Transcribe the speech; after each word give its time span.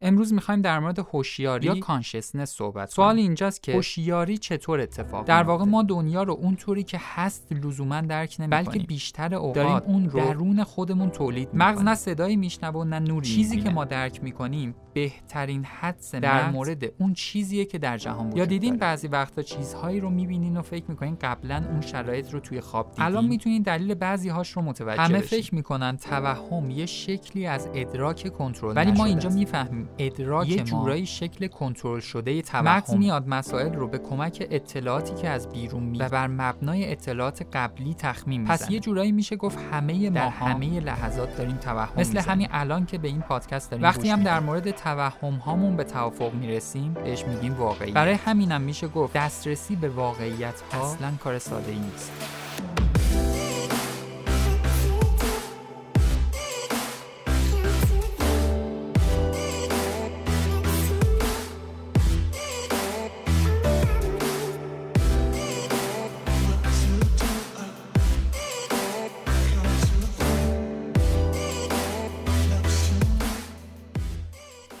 امروز 0.00 0.32
می‌خوایم 0.32 0.62
در 0.62 0.78
مورد 0.78 0.98
هوشیاری 0.98 1.66
یا 1.66 1.74
کانشسنس 1.74 2.50
صحبت 2.50 2.90
سوال 2.90 3.16
اینجاست 3.16 3.62
که 3.62 3.72
هوشیاری 3.72 4.38
چطور 4.38 4.80
اتفاق 4.80 5.24
در 5.24 5.42
واقع 5.42 5.64
ما 5.64 5.82
دنیا 5.82 6.22
رو 6.22 6.32
اونطوری 6.32 6.82
که 6.82 6.98
هست 7.00 7.52
لزوما 7.52 8.00
درک 8.00 8.36
نمی‌کنیم. 8.38 8.64
بلکه 8.64 8.78
بیشتر 8.78 9.34
اوقات 9.34 9.54
داریم 9.54 9.76
اون 9.76 10.10
رو 10.10 10.20
درون 10.20 10.64
خودمون 10.64 11.10
تولید 11.10 11.48
مغز 11.54 11.82
نه 11.82 11.94
صدایی 11.94 12.36
میشنوه 12.36 12.84
نه 12.84 12.98
نوری. 12.98 13.28
چیزی 13.28 13.60
که 13.60 13.70
ما 13.70 13.84
درک 13.84 14.22
می‌کنیم 14.22 14.74
بهترین 14.98 15.64
حدس 15.64 16.14
در 16.14 16.50
مورد 16.50 16.84
اون 16.98 17.14
چیزیه 17.14 17.64
که 17.64 17.78
در 17.78 17.98
جهان 17.98 18.36
یا 18.36 18.44
دیدین 18.44 18.76
بعضی 18.76 19.08
وقتا 19.08 19.42
چیزهایی 19.42 20.00
رو 20.00 20.10
می‌بینین 20.10 20.56
و 20.56 20.62
فکر 20.62 20.84
می‌کنین 20.88 21.16
قبلا 21.20 21.64
اون 21.70 21.80
شرایط 21.80 22.30
رو 22.30 22.40
توی 22.40 22.60
خواب 22.60 22.90
دیدین. 22.90 23.04
الان 23.04 23.26
می‌تونین 23.26 23.62
دلیل 23.62 23.94
بعضی 23.94 24.28
هاش 24.28 24.50
رو 24.50 24.62
متوجه 24.62 25.02
همه 25.02 25.18
فکر 25.18 25.54
می‌کنن 25.54 25.96
توهم 25.96 26.70
یه 26.70 26.86
شکلی 26.86 27.46
از 27.46 27.68
ادراک 27.74 28.32
کنترل 28.32 28.76
ولی 28.76 28.92
ما 28.92 29.04
اینجا 29.04 29.28
می‌فهمیم 29.28 29.88
ادراک 29.98 30.48
یه 30.48 30.62
جورایی 30.62 31.06
شکل 31.06 31.46
کنترل 31.46 32.00
شده 32.00 32.42
توهم. 32.42 32.64
مغز 32.64 32.94
میاد 32.94 33.28
مسائل 33.28 33.74
رو 33.74 33.88
به 33.88 33.98
کمک 33.98 34.46
اطلاعاتی 34.50 35.14
که 35.14 35.28
از 35.28 35.48
بیرون 35.48 35.82
میاد 35.82 36.06
و 36.06 36.08
بر 36.08 36.26
مبنای 36.26 36.92
اطلاعات 36.92 37.46
قبلی 37.52 37.94
تخمین 37.94 38.40
می‌زنه. 38.40 38.56
پس 38.56 38.70
یه 38.70 38.80
جورایی 38.80 39.12
میشه 39.12 39.36
گفت 39.36 39.58
همه 39.72 40.10
ما 40.10 40.20
همه 40.20 40.80
لحظات 40.80 41.36
داریم 41.36 41.56
توهم 41.56 42.00
مثل 42.00 42.18
همین 42.18 42.48
الان 42.50 42.86
که 42.86 42.98
به 42.98 43.08
این 43.08 43.20
پادکست 43.20 43.70
داریم 43.70 43.84
وقتی 43.84 44.10
هم 44.10 44.22
در 44.22 44.40
مورد 44.40 44.70
توهم 44.88 45.34
هامون 45.34 45.76
به 45.76 45.84
توافق 45.84 46.34
می‌رسیم 46.34 46.94
بهش 46.94 47.24
میگیم 47.24 47.54
واقعی 47.54 47.92
برای 47.92 48.14
همینم 48.14 48.60
میشه 48.60 48.88
گفت 48.88 49.12
دسترسی 49.12 49.76
به 49.76 49.88
واقعیت 49.88 50.54
ها 50.72 50.92
اصلا 50.92 51.12
کار 51.24 51.38
ساده 51.38 51.72
ای 51.72 51.78
نیست. 51.78 52.12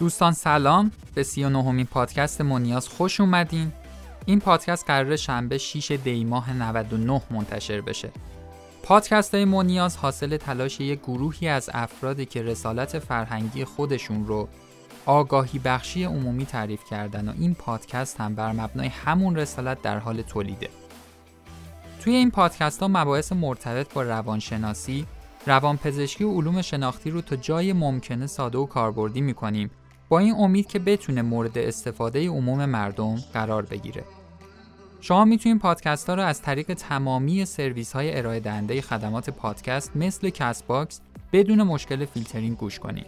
دوستان 0.08 0.32
سلام. 0.32 0.90
به 1.14 1.22
39 1.22 1.62
همین 1.62 1.86
پادکست 1.86 2.40
مونیاز 2.40 2.88
خوش 2.88 3.20
اومدین. 3.20 3.72
این 4.26 4.40
پادکست 4.40 4.86
قرار 4.86 5.16
شنبه 5.16 5.58
6 5.58 5.90
دی 5.90 6.24
ماه 6.24 6.52
99 6.52 7.22
منتشر 7.30 7.80
بشه. 7.80 8.10
پادکست 8.82 9.34
های 9.34 9.44
مونیاز 9.44 9.96
حاصل 9.96 10.36
تلاش 10.36 10.80
یک 10.80 11.00
گروهی 11.00 11.48
از 11.48 11.70
افرادی 11.74 12.26
که 12.26 12.42
رسالت 12.42 12.98
فرهنگی 12.98 13.64
خودشون 13.64 14.26
رو 14.26 14.48
آگاهی 15.06 15.58
بخشی 15.58 16.04
عمومی 16.04 16.46
تعریف 16.46 16.84
کردن 16.84 17.28
و 17.28 17.32
این 17.38 17.54
پادکست 17.54 18.20
هم 18.20 18.34
بر 18.34 18.52
مبنای 18.52 18.88
همون 18.88 19.36
رسالت 19.36 19.82
در 19.82 19.98
حال 19.98 20.22
تولیده. 20.22 20.68
توی 22.00 22.14
این 22.14 22.30
پادکست 22.30 22.80
ها 22.80 22.88
مباحث 22.88 23.32
مرتبط 23.32 23.92
با 23.94 24.02
روانشناسی، 24.02 25.06
روانپزشکی 25.46 26.24
و 26.24 26.32
علوم 26.32 26.62
شناختی 26.62 27.10
رو 27.10 27.20
تا 27.20 27.36
جای 27.36 27.72
ممکنه 27.72 28.26
ساده 28.26 28.58
و 28.58 28.66
کاربردی 28.66 29.20
می‌کنیم. 29.20 29.70
با 30.08 30.18
این 30.18 30.34
امید 30.34 30.66
که 30.66 30.78
بتونه 30.78 31.22
مورد 31.22 31.58
استفاده 31.58 32.28
عموم 32.28 32.64
مردم 32.64 33.14
قرار 33.32 33.62
بگیره. 33.62 34.04
شما 35.00 35.24
می‌تونید 35.24 35.58
پادکست 35.58 36.08
ها 36.08 36.14
رو 36.14 36.22
از 36.22 36.42
طریق 36.42 36.74
تمامی 36.74 37.44
سرویس 37.44 37.92
های 37.92 38.18
ارائه 38.18 38.40
دهنده 38.40 38.80
خدمات 38.80 39.30
پادکست 39.30 39.96
مثل 39.96 40.30
کست 40.30 40.66
باکس 40.66 41.00
بدون 41.32 41.62
مشکل 41.62 42.04
فیلترینگ 42.04 42.56
گوش 42.56 42.78
کنید. 42.78 43.06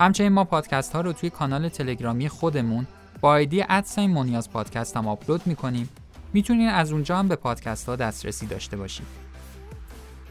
همچنین 0.00 0.32
ما 0.32 0.44
پادکست 0.44 0.92
ها 0.92 1.00
رو 1.00 1.12
توی 1.12 1.30
کانال 1.30 1.68
تلگرامی 1.68 2.28
خودمون 2.28 2.86
با 3.20 3.28
ID 3.28 3.64
at 3.68 3.82
sign 3.82 4.10
مونیاز 4.10 4.50
پادکست 4.50 4.96
هم 4.96 5.08
آپلود 5.08 5.46
می‌کنیم 5.46 5.88
می‌تونید 6.32 6.70
از 6.72 6.92
اونجا 6.92 7.18
هم 7.18 7.28
به 7.28 7.36
پادکست 7.36 7.88
ها 7.88 7.96
دسترسی 7.96 8.46
داشته 8.46 8.76
باشید. 8.76 9.27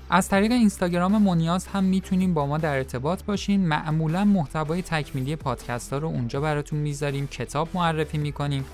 از 0.09 0.29
طریق 0.29 0.51
اینستاگرام 0.51 1.17
مونیاز 1.17 1.67
هم 1.67 1.83
می‌تونیم 1.83 2.33
با 2.33 2.45
ما 2.45 2.57
در 2.57 2.75
ارتباط 2.75 3.23
باشین. 3.23 3.67
معمولا 3.67 4.25
محتوای 4.25 4.81
تکمیلی 4.81 5.35
پادکست 5.35 5.93
ها 5.93 5.99
رو 5.99 6.07
اونجا 6.07 6.41
براتون 6.41 6.79
می‌ذاریم 6.79 7.27
کتاب 7.27 7.69
معرفی 7.73 8.17
می‌کنیم. 8.17 8.65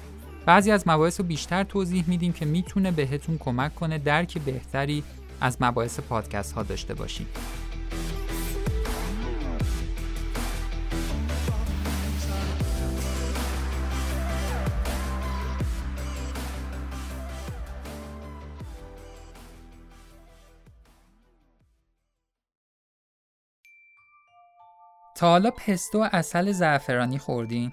بعضی 0.45 0.71
از 0.71 0.87
مباحث 0.87 1.19
رو 1.19 1.25
بیشتر 1.25 1.63
توضیح 1.63 2.03
میدیم 2.07 2.33
که 2.33 2.45
می‌تونه 2.45 2.91
بهتون 2.91 3.37
کمک 3.37 3.75
کنه 3.75 3.97
درک 3.97 4.37
بهتری 4.37 5.03
از 5.41 5.57
مباحث 5.61 5.99
پادکست 5.99 6.53
ها 6.53 6.63
داشته 6.63 6.93
باشید 6.93 7.27
حالا 25.23 25.51
پستو 25.51 26.03
و 26.03 26.09
اصل 26.11 26.51
زعفرانی 26.51 27.17
خوردین؟ 27.17 27.71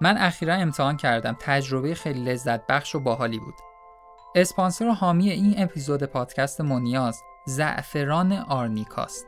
من 0.00 0.18
اخیرا 0.18 0.54
امتحان 0.54 0.96
کردم 0.96 1.36
تجربه 1.40 1.94
خیلی 1.94 2.24
لذت 2.24 2.66
بخش 2.66 2.94
و 2.94 3.00
باحالی 3.00 3.38
بود. 3.38 3.54
اسپانسر 4.34 4.88
و 4.88 4.92
حامی 4.92 5.30
این 5.30 5.54
اپیزود 5.58 6.04
پادکست 6.04 6.60
مونیاز 6.60 7.20
زعفران 7.46 8.32
آرنیکاست. 8.32 9.26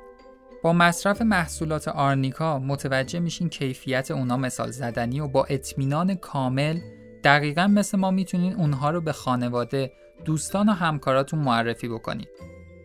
با 0.62 0.72
مصرف 0.72 1.22
محصولات 1.22 1.88
آرنیکا 1.88 2.58
متوجه 2.58 3.20
میشین 3.20 3.48
کیفیت 3.48 4.10
اونا 4.10 4.36
مثال 4.36 4.70
زدنی 4.70 5.20
و 5.20 5.28
با 5.28 5.44
اطمینان 5.44 6.14
کامل 6.14 6.80
دقیقا 7.24 7.66
مثل 7.66 7.98
ما 7.98 8.10
می‌تونین 8.10 8.54
اونها 8.54 8.90
رو 8.90 9.00
به 9.00 9.12
خانواده، 9.12 9.92
دوستان 10.24 10.68
و 10.68 10.72
همکاراتون 10.72 11.40
معرفی 11.40 11.88
بکنید. 11.88 12.28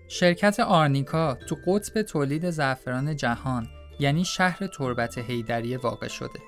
شرکت 0.08 0.59
آرنیکا 0.59 1.38
تو 1.50 1.56
قطب 1.68 2.02
تولید 2.02 2.50
زعفران 2.50 3.16
جهان 3.16 3.68
یعنی 4.00 4.25
شهر 4.25 4.68
تربت 4.68 5.18
هیدری 5.18 5.78
واقع 5.78 6.08
شده. 6.08 6.40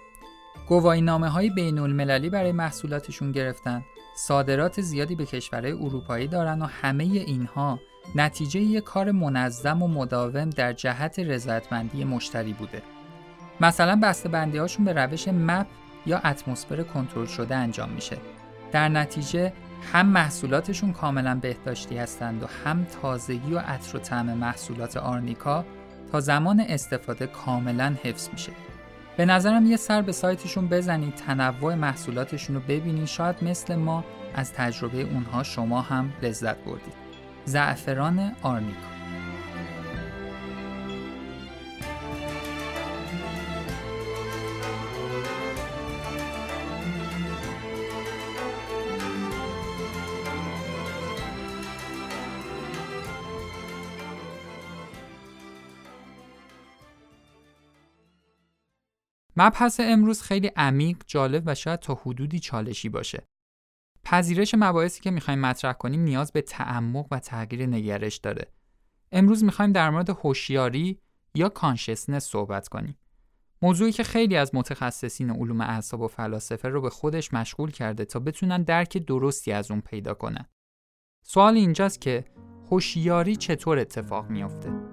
گواهی 0.67 1.01
نامه 1.01 1.29
های 1.29 1.49
بین 1.49 1.79
المللی 1.79 2.29
برای 2.29 2.51
محصولاتشون 2.51 3.31
گرفتن، 3.31 3.83
صادرات 4.15 4.81
زیادی 4.81 5.15
به 5.15 5.25
کشورهای 5.25 5.71
اروپایی 5.71 6.27
دارن 6.27 6.61
و 6.61 6.65
همه 6.65 7.03
اینها 7.03 7.79
نتیجه 8.15 8.59
یک 8.59 8.83
کار 8.83 9.11
منظم 9.11 9.81
و 9.81 9.87
مداوم 9.87 10.49
در 10.49 10.73
جهت 10.73 11.19
رضایتمندی 11.19 12.03
مشتری 12.03 12.53
بوده. 12.53 12.81
مثلا 13.61 13.99
بسته 14.03 14.29
بندی 14.29 14.57
هاشون 14.57 14.85
به 14.85 14.93
روش 14.93 15.27
مپ 15.27 15.67
یا 16.05 16.17
اتمسفر 16.17 16.83
کنترل 16.83 17.25
شده 17.25 17.55
انجام 17.55 17.89
میشه. 17.89 18.17
در 18.71 18.89
نتیجه 18.89 19.53
هم 19.93 20.05
محصولاتشون 20.05 20.93
کاملا 20.93 21.35
بهداشتی 21.35 21.97
هستند 21.97 22.43
و 22.43 22.47
هم 22.65 22.87
تازگی 23.01 23.53
و 23.53 23.59
عطر 23.59 23.97
و 23.97 23.99
طعم 23.99 24.25
محصولات 24.25 24.97
آرنیکا 24.97 25.65
تا 26.11 26.19
زمان 26.19 26.59
استفاده 26.59 27.27
کاملا 27.27 27.95
حفظ 28.03 28.29
میشه. 28.33 28.51
به 29.17 29.25
نظرم 29.25 29.65
یه 29.65 29.77
سر 29.77 30.01
به 30.01 30.11
سایتشون 30.11 30.67
بزنید 30.67 31.15
تنوع 31.15 31.75
محصولاتشون 31.75 32.55
رو 32.55 32.61
ببینید. 32.61 33.05
شاید 33.05 33.35
مثل 33.41 33.75
ما 33.75 34.03
از 34.35 34.53
تجربه 34.53 35.01
اونها 35.01 35.43
شما 35.43 35.81
هم 35.81 36.13
لذت 36.21 36.57
بردید. 36.57 36.93
زعفران 37.45 38.35
آرنیکا 38.41 38.98
مبحث 59.41 59.79
امروز 59.83 60.21
خیلی 60.21 60.47
عمیق، 60.47 60.97
جالب 61.07 61.43
و 61.45 61.55
شاید 61.55 61.79
تا 61.79 61.95
حدودی 61.95 62.39
چالشی 62.39 62.89
باشه. 62.89 63.23
پذیرش 64.03 64.55
مباحثی 64.57 65.01
که 65.01 65.11
می‌خوایم 65.11 65.39
مطرح 65.39 65.73
کنیم 65.73 66.01
نیاز 66.01 66.31
به 66.31 66.41
تعمق 66.41 67.07
و 67.11 67.19
تغییر 67.19 67.65
نگرش 67.65 68.17
داره. 68.17 68.51
امروز 69.11 69.43
می‌خوایم 69.43 69.71
در 69.71 69.89
مورد 69.89 70.09
هوشیاری 70.09 70.99
یا 71.35 71.49
کانشسنس 71.49 72.25
صحبت 72.25 72.67
کنیم. 72.67 72.97
موضوعی 73.61 73.91
که 73.91 74.03
خیلی 74.03 74.35
از 74.35 74.55
متخصصین 74.55 75.29
علوم 75.29 75.61
اعصاب 75.61 76.01
و 76.01 76.07
فلاسفه 76.07 76.69
رو 76.69 76.81
به 76.81 76.89
خودش 76.89 77.33
مشغول 77.33 77.71
کرده 77.71 78.05
تا 78.05 78.19
بتونن 78.19 78.63
درک 78.63 78.97
درستی 78.97 79.51
از 79.51 79.71
اون 79.71 79.81
پیدا 79.81 80.13
کنن. 80.13 80.45
سوال 81.25 81.55
اینجاست 81.55 82.01
که 82.01 82.25
هوشیاری 82.71 83.35
چطور 83.35 83.79
اتفاق 83.79 84.29
میافته؟ 84.29 84.88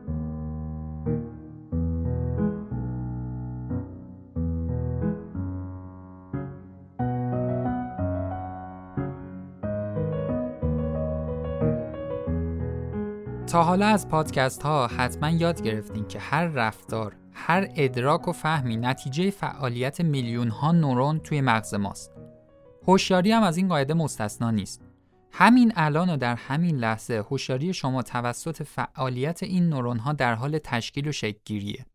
تا 13.46 13.62
حالا 13.62 13.86
از 13.86 14.08
پادکست 14.08 14.62
ها 14.62 14.86
حتما 14.86 15.30
یاد 15.30 15.62
گرفتین 15.62 16.08
که 16.08 16.18
هر 16.18 16.46
رفتار، 16.46 17.16
هر 17.32 17.68
ادراک 17.76 18.28
و 18.28 18.32
فهمی 18.32 18.76
نتیجه 18.76 19.30
فعالیت 19.30 20.00
میلیون 20.00 20.48
ها 20.48 20.72
نورون 20.72 21.18
توی 21.18 21.40
مغز 21.40 21.74
ماست. 21.74 22.12
هوشیاری 22.86 23.32
هم 23.32 23.42
از 23.42 23.56
این 23.56 23.68
قاعده 23.68 23.94
مستثنا 23.94 24.50
نیست. 24.50 24.82
همین 25.32 25.72
الان 25.76 26.10
و 26.10 26.16
در 26.16 26.34
همین 26.34 26.76
لحظه 26.76 27.14
هوشیاری 27.14 27.74
شما 27.74 28.02
توسط 28.02 28.62
فعالیت 28.62 29.42
این 29.42 29.68
نورون 29.68 29.98
ها 29.98 30.12
در 30.12 30.34
حال 30.34 30.58
تشکیل 30.58 31.08
و 31.08 31.12
شکلگیریه. 31.12 31.86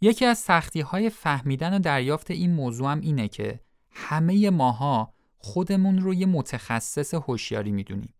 یکی 0.00 0.24
از 0.24 0.38
سختی 0.38 0.80
های 0.80 1.10
فهمیدن 1.10 1.76
و 1.76 1.78
دریافت 1.78 2.30
این 2.30 2.54
موضوع 2.54 2.92
هم 2.92 3.00
اینه 3.00 3.28
که 3.28 3.60
همه 3.90 4.50
ماها 4.50 5.14
خودمون 5.38 5.98
رو 5.98 6.14
یه 6.14 6.26
متخصص 6.26 7.14
هوشیاری 7.14 7.72
می‌دونیم. 7.72 8.14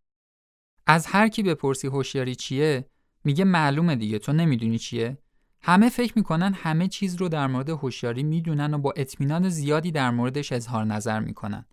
از 0.87 1.07
هر 1.07 1.29
کی 1.29 1.43
بپرسی 1.43 1.87
هوشیاری 1.87 2.35
چیه 2.35 2.85
میگه 3.25 3.45
معلومه 3.45 3.97
دیگه 3.97 4.19
تو 4.19 4.33
نمی‌دونی 4.33 4.79
چیه؟ 4.79 5.19
همه 5.63 5.89
فکر 5.89 6.13
می‌کنن 6.17 6.53
همه 6.55 6.89
چیز 6.89 7.17
رو 7.17 7.29
در 7.29 7.47
مورد 7.47 7.69
هوشیاری 7.69 8.23
می‌دونن 8.23 8.75
و 8.75 8.79
با 8.79 8.93
اطمینان 8.97 9.49
زیادی 9.49 9.91
در 9.91 10.11
موردش 10.11 10.53
اظهار 10.53 10.85
نظر 10.85 11.21
می‌کنن. 11.21 11.65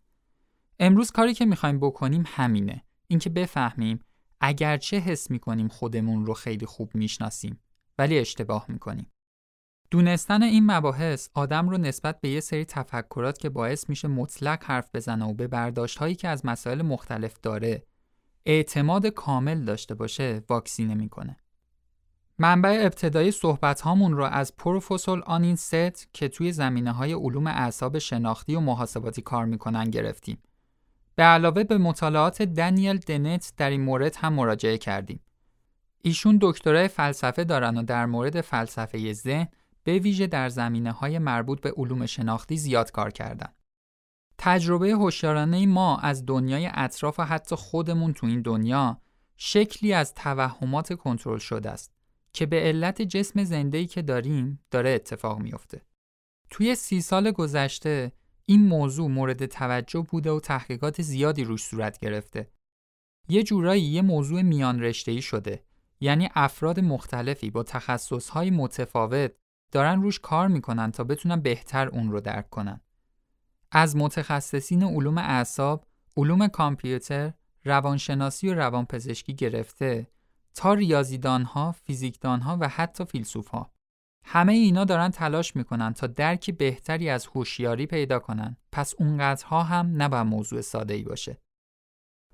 امروز 0.79 1.11
کاری 1.11 1.33
که 1.33 1.45
می‌خوایم 1.45 1.79
بکنیم 1.79 2.23
همینه. 2.27 2.83
اینکه 3.07 3.29
بفهمیم 3.29 3.99
اگرچه 4.41 4.97
حس 4.97 5.31
می‌کنیم 5.31 5.67
خودمون 5.67 6.25
رو 6.25 6.33
خیلی 6.33 6.65
خوب 6.65 6.95
می‌شناسیم 6.95 7.59
ولی 7.97 8.19
اشتباه 8.19 8.65
می‌کنیم. 8.67 9.11
دونستن 9.91 10.43
این 10.43 10.71
مباحث 10.71 11.29
آدم 11.33 11.69
رو 11.69 11.77
نسبت 11.77 12.21
به 12.21 12.29
یه 12.29 12.39
سری 12.39 12.65
تفکرات 12.65 13.37
که 13.37 13.49
باعث 13.49 13.89
میشه 13.89 14.07
مطلق 14.07 14.63
حرف 14.63 14.89
بزنه 14.93 15.25
و 15.25 15.33
به 15.33 15.47
برداشت 15.47 15.97
هایی 15.97 16.15
که 16.15 16.27
از 16.27 16.45
مسائل 16.45 16.81
مختلف 16.81 17.39
داره 17.41 17.86
اعتماد 18.49 19.07
کامل 19.07 19.65
داشته 19.65 19.95
باشه 19.95 20.43
واکسینه 20.49 20.95
می‌کنه. 20.95 21.37
منبع 22.39 22.79
ابتدایی 22.81 23.31
صحبت 23.31 23.81
هامون 23.81 24.13
رو 24.13 24.23
از 24.23 24.55
پروفسور 24.57 25.23
آنین 25.25 25.55
ست 25.55 26.13
که 26.13 26.27
توی 26.27 26.51
زمینه 26.51 26.91
های 26.91 27.13
علوم 27.13 27.47
اعصاب 27.47 27.99
شناختی 27.99 28.55
و 28.55 28.59
محاسباتی 28.59 29.21
کار 29.21 29.45
می‌کنن 29.45 29.83
گرفتیم. 29.83 30.37
به 31.15 31.23
علاوه 31.23 31.63
به 31.63 31.77
مطالعات 31.77 32.41
دنیل 32.41 32.97
دنت 32.97 33.53
در 33.57 33.69
این 33.69 33.81
مورد 33.81 34.15
هم 34.15 34.33
مراجعه 34.33 34.77
کردیم. 34.77 35.19
ایشون 36.01 36.37
دکترای 36.41 36.87
فلسفه 36.87 37.43
دارن 37.43 37.77
و 37.77 37.83
در 37.83 38.05
مورد 38.05 38.41
فلسفه 38.41 39.13
ذهن 39.13 39.47
به 39.83 39.99
ویژه 39.99 40.27
در 40.27 40.49
زمینه 40.49 40.91
های 40.91 41.19
مربوط 41.19 41.61
به 41.61 41.71
علوم 41.77 42.05
شناختی 42.05 42.57
زیاد 42.57 42.91
کار 42.91 43.11
کردن. 43.11 43.49
تجربه 44.37 44.91
هوشیارانه 44.91 45.65
ما 45.65 45.97
از 45.97 46.25
دنیای 46.25 46.69
اطراف 46.73 47.19
و 47.19 47.23
حتی 47.23 47.55
خودمون 47.55 48.13
تو 48.13 48.27
این 48.27 48.41
دنیا 48.41 49.01
شکلی 49.37 49.93
از 49.93 50.13
توهمات 50.13 50.93
کنترل 50.93 51.37
شده 51.37 51.69
است 51.69 51.93
که 52.33 52.45
به 52.45 52.59
علت 52.59 53.01
جسم 53.01 53.43
زنده‌ای 53.43 53.85
که 53.85 54.01
داریم 54.01 54.59
داره 54.71 54.89
اتفاق 54.89 55.39
میافته. 55.39 55.81
توی 56.49 56.75
سی 56.75 57.01
سال 57.01 57.31
گذشته 57.31 58.11
این 58.45 58.67
موضوع 58.67 59.09
مورد 59.09 59.45
توجه 59.45 60.05
بوده 60.09 60.31
و 60.31 60.39
تحقیقات 60.39 61.01
زیادی 61.01 61.43
روش 61.43 61.63
صورت 61.63 61.99
گرفته. 61.99 62.51
یه 63.29 63.43
جورایی 63.43 63.83
یه 63.83 64.01
موضوع 64.01 64.41
میان 64.41 64.81
رشته‌ای 64.81 65.21
شده 65.21 65.63
یعنی 65.99 66.29
افراد 66.35 66.79
مختلفی 66.79 67.51
با 67.51 67.63
تخصصهای 67.63 68.51
متفاوت 68.51 69.31
دارن 69.71 70.01
روش 70.01 70.19
کار 70.19 70.47
می‌کنن 70.47 70.91
تا 70.91 71.03
بتونن 71.03 71.41
بهتر 71.41 71.87
اون 71.87 72.11
رو 72.11 72.21
درک 72.21 72.49
کنن. 72.49 72.81
از 73.71 73.95
متخصصین 73.95 74.83
علوم 74.83 75.17
اعصاب، 75.17 75.85
علوم 76.17 76.47
کامپیوتر، 76.47 77.33
روانشناسی 77.65 78.49
و 78.49 78.53
روانپزشکی 78.53 79.33
گرفته 79.33 80.07
تا 80.53 80.73
ریاضیدانها، 80.73 81.71
فیزیکدانها 81.71 82.57
و 82.61 82.67
حتی 82.67 83.05
فیلسوفها. 83.05 83.71
همه 84.25 84.53
اینا 84.53 84.85
دارن 84.85 85.09
تلاش 85.09 85.55
می‌کنن 85.55 85.93
تا 85.93 86.07
درکی 86.07 86.51
بهتری 86.51 87.09
از 87.09 87.25
هوشیاری 87.25 87.85
پیدا 87.85 88.19
کنن. 88.19 88.57
پس 88.71 88.93
اونقدرها 88.99 89.63
هم 89.63 90.01
نباید 90.01 90.27
موضوع 90.27 90.61
ساده 90.61 90.93
ای 90.93 91.03
باشه. 91.03 91.37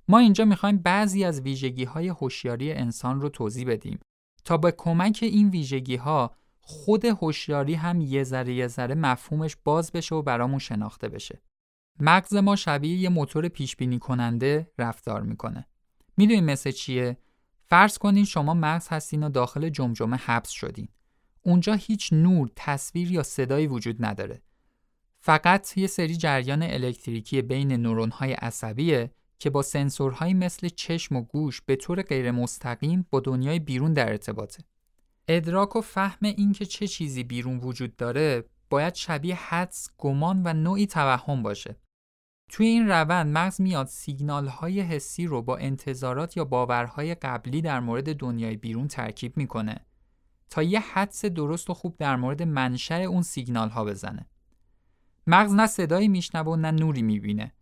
ما 0.08 0.20
اینجا 0.20 0.46
می‌خوایم 0.46 0.78
بعضی 0.78 1.24
از 1.24 1.42
ویژگی 1.42 1.84
های 1.84 2.08
هوشیاری 2.08 2.74
انسان 2.74 3.22
رو 3.22 3.30
توضیح 3.30 3.68
بدیم 3.68 4.00
تا 4.46 4.58
به 4.58 4.72
کمک 4.72 5.20
این 5.22 5.50
ویژگی 5.50 5.96
ها 5.96 6.36
خود 6.66 7.06
هوشیاری 7.06 7.74
هم 7.74 8.02
یه 8.02 8.24
ذره 8.24 8.54
یه 8.54 8.68
ذره 8.68 8.96
مفهومش 8.96 9.58
باز 9.64 9.92
بشه 9.92 10.16
و 10.16 10.22
برامون 10.22 10.60
شناخته 10.60 11.10
بشه. 11.10 11.42
مغز 12.00 12.36
ما 12.36 12.56
شبیه 12.56 12.98
یه 12.98 13.10
موتور 13.10 13.48
پیش 13.48 13.76
بینی 13.76 14.00
کننده 14.00 14.72
رفتار 14.78 15.22
می‌کنه. 15.22 15.68
می‌دونین 16.18 16.46
مثل 16.46 16.72
چیه؟ 16.72 17.18
فرض 17.66 17.98
کنین 17.98 18.26
شما 18.26 18.54
مغز 18.54 18.88
هستین 18.88 19.24
و 19.24 19.30
داخل 19.30 19.70
جمجمه 19.70 20.18
حبس 20.18 20.50
شدین. 20.50 20.88
اونجا 21.42 21.74
هیچ 21.74 22.14
نور، 22.14 22.50
تصویر 22.56 23.12
یا 23.12 23.24
صدایی 23.24 23.68
وجود 23.68 24.06
نداره. 24.06 24.42
فقط 25.20 25.78
یه 25.78 25.88
سری 25.88 26.16
جریان 26.18 26.64
الکتریکی 26.64 27.42
بین 27.42 27.72
نورون‌های 27.72 28.34
عصبیه 28.34 29.12
که 29.40 29.50
با 29.50 29.62
سنسورهایی 29.62 30.34
مثل 30.34 30.70
چشم 30.70 31.16
و 31.16 31.22
گوش 31.22 31.62
به 31.62 31.76
طور 31.76 32.02
غیر 32.02 32.32
مستقیم 32.32 33.08
با 33.12 33.20
دنیای 33.20 33.60
بیرون 33.60 33.94
در 33.94 34.10
ارتباطه. 34.10 34.64
ادراک 35.28 35.76
و 35.76 35.82
فهم 35.82 36.18
اینکه 36.22 36.66
چه 36.66 36.88
چیزی 36.88 37.24
بیرون 37.24 37.58
وجود 37.58 37.96
داره 37.96 38.44
باید 38.70 38.96
شبیه 38.96 39.36
حدس، 39.36 39.90
گمان 39.98 40.42
و 40.46 40.54
نوعی 40.54 40.88
توهم 40.88 41.44
باشه. 41.44 41.78
توی 42.50 42.68
این 42.68 42.88
روند 42.88 43.38
مغز 43.38 43.62
میاد 43.62 43.88
سیگنال 43.88 44.48
های 44.48 44.82
حسی 44.82 45.26
رو 45.26 45.42
با 45.42 45.58
انتظارات 45.58 46.38
یا 46.38 46.46
باورهای 46.46 47.16
قبلی 47.16 47.62
در 47.62 47.80
مورد 47.80 48.16
دنیای 48.16 48.56
بیرون 48.56 48.88
ترکیب 48.88 49.38
می‌کنه 49.38 49.86
تا 50.50 50.64
یه 50.64 50.80
حدس 50.80 51.26
درست 51.26 51.70
و 51.70 51.74
خوب 51.74 51.98
در 51.98 52.16
مورد 52.16 52.44
منشأ 52.44 52.96
اون 52.96 53.22
سیگنال 53.22 53.70
ها 53.70 53.86
بزنه. 53.86 54.30
مغز 55.28 55.54
نه 55.54 55.68
صدایی 55.68 56.08
میشنوه 56.08 56.48
و 56.48 56.56
نه 56.56 56.72
نوری 56.72 57.02
می‌بینه. 57.02 57.54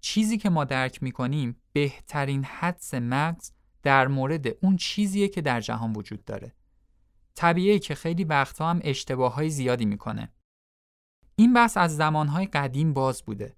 چیزی 0.00 0.38
که 0.38 0.50
ما 0.50 0.64
درک 0.64 1.02
می‌کنیم 1.02 1.56
بهترین 1.72 2.44
حدس 2.44 2.94
مغز 2.94 3.50
در 3.82 4.08
مورد 4.08 4.46
اون 4.64 4.76
چیزیه 4.76 5.28
که 5.28 5.40
در 5.40 5.60
جهان 5.60 5.92
وجود 5.92 6.24
داره. 6.24 6.54
طبیعیه 7.34 7.78
که 7.78 7.94
خیلی 7.94 8.24
وقتها 8.24 8.70
هم 8.70 8.80
اشتباه 8.84 9.34
های 9.34 9.50
زیادی 9.50 9.84
می‌کنه. 9.84 10.32
این 11.36 11.52
بحث 11.52 11.76
از 11.76 11.96
زمانهای 11.96 12.46
قدیم 12.46 12.92
باز 12.92 13.22
بوده. 13.22 13.56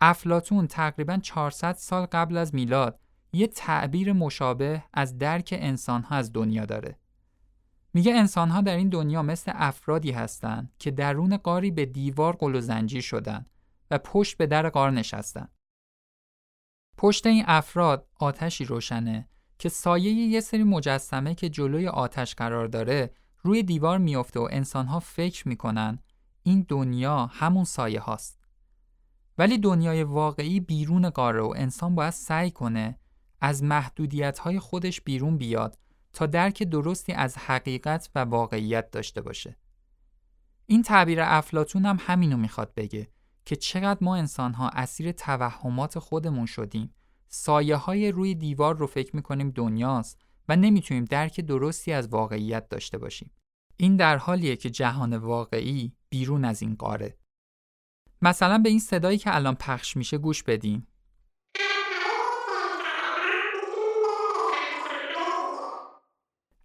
افلاتون 0.00 0.66
تقریبا 0.66 1.16
400 1.16 1.74
سال 1.74 2.06
قبل 2.06 2.36
از 2.36 2.54
میلاد 2.54 3.00
یه 3.32 3.46
تعبیر 3.46 4.12
مشابه 4.12 4.82
از 4.92 5.18
درک 5.18 5.54
انسانها 5.58 6.16
از 6.16 6.32
دنیا 6.32 6.64
داره. 6.64 6.98
میگه 7.94 8.14
انسانها 8.14 8.60
در 8.60 8.76
این 8.76 8.88
دنیا 8.88 9.22
مثل 9.22 9.52
افرادی 9.54 10.10
هستند 10.10 10.72
که 10.78 10.90
درون 10.90 11.36
قاری 11.36 11.70
به 11.70 11.86
دیوار 11.86 12.36
قل 12.36 12.54
و 12.54 12.60
زنجیر 12.60 13.02
شدن 13.02 13.46
و 13.90 13.98
پشت 13.98 14.36
به 14.36 14.46
در 14.46 14.68
قار 14.68 14.90
نشستن. 14.90 15.48
پشت 16.96 17.26
این 17.26 17.44
افراد 17.46 18.08
آتشی 18.20 18.64
روشنه 18.64 19.28
که 19.58 19.68
سایه 19.68 20.12
یه 20.12 20.40
سری 20.40 20.64
مجسمه 20.64 21.34
که 21.34 21.48
جلوی 21.48 21.88
آتش 21.88 22.34
قرار 22.34 22.66
داره 22.66 23.10
روی 23.46 23.62
دیوار 23.62 23.98
میافته 23.98 24.40
و 24.40 24.48
انسانها 24.50 25.00
فکر 25.00 25.48
می‌کنن 25.48 25.98
این 26.42 26.66
دنیا 26.68 27.26
همون 27.26 27.64
سایه 27.64 28.00
هاست. 28.00 28.38
ولی 29.38 29.58
دنیای 29.58 30.02
واقعی 30.02 30.60
بیرون 30.60 31.10
قاره 31.10 31.42
و 31.42 31.54
انسان 31.56 31.94
باید 31.94 32.12
سعی 32.12 32.50
کنه 32.50 32.98
از 33.40 33.62
محدودیت 33.62 34.38
های 34.38 34.58
خودش 34.58 35.00
بیرون 35.00 35.38
بیاد 35.38 35.78
تا 36.12 36.26
درک 36.26 36.62
درستی 36.62 37.12
از 37.12 37.36
حقیقت 37.36 38.10
و 38.14 38.18
واقعیت 38.18 38.90
داشته 38.90 39.20
باشه. 39.20 39.56
این 40.66 40.82
تعبیر 40.82 41.20
افلاتون 41.20 41.84
هم 41.84 41.96
همینو 42.00 42.36
می‌خواد 42.36 42.74
بگه 42.74 43.08
که 43.44 43.56
چقدر 43.56 43.98
ما 44.00 44.16
انسان 44.16 44.54
ها 44.54 44.68
اسیر 44.68 45.12
توهمات 45.12 45.98
خودمون 45.98 46.46
شدیم 46.46 46.94
سایه 47.28 47.76
های 47.76 48.12
روی 48.12 48.34
دیوار 48.34 48.76
رو 48.76 48.86
فکر 48.86 49.16
می‌کنیم 49.16 49.50
دنیاست 49.50 50.23
و 50.48 50.56
نمی‌تونیم 50.56 51.04
درک 51.04 51.40
درستی 51.40 51.92
از 51.92 52.08
واقعیت 52.08 52.68
داشته 52.68 52.98
باشیم. 52.98 53.30
این 53.76 53.96
در 53.96 54.16
حالیه 54.16 54.56
که 54.56 54.70
جهان 54.70 55.16
واقعی 55.16 55.92
بیرون 56.08 56.44
از 56.44 56.62
این 56.62 56.74
قاره. 56.74 57.18
مثلا 58.22 58.58
به 58.58 58.68
این 58.68 58.80
صدایی 58.80 59.18
که 59.18 59.34
الان 59.34 59.54
پخش 59.54 59.96
میشه 59.96 60.18
گوش 60.18 60.42
بدین. 60.42 60.86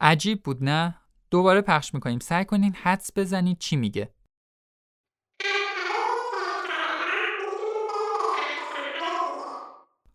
عجیب 0.02 0.44
بود 0.44 0.64
نه؟ 0.64 0.96
دوباره 1.32 1.62
پخش 1.62 1.94
می‌کنیم. 1.94 2.20
سعی 2.20 2.46
کنین 2.46 2.74
حدس 2.74 3.12
بزنید 3.16 3.58
چی 3.58 3.76
میگه. 3.76 4.14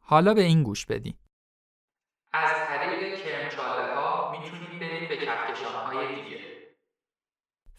حالا 0.01 0.35
به 0.35 0.43
این 0.43 0.63
گوش 0.63 0.87
بدی. 0.87 1.19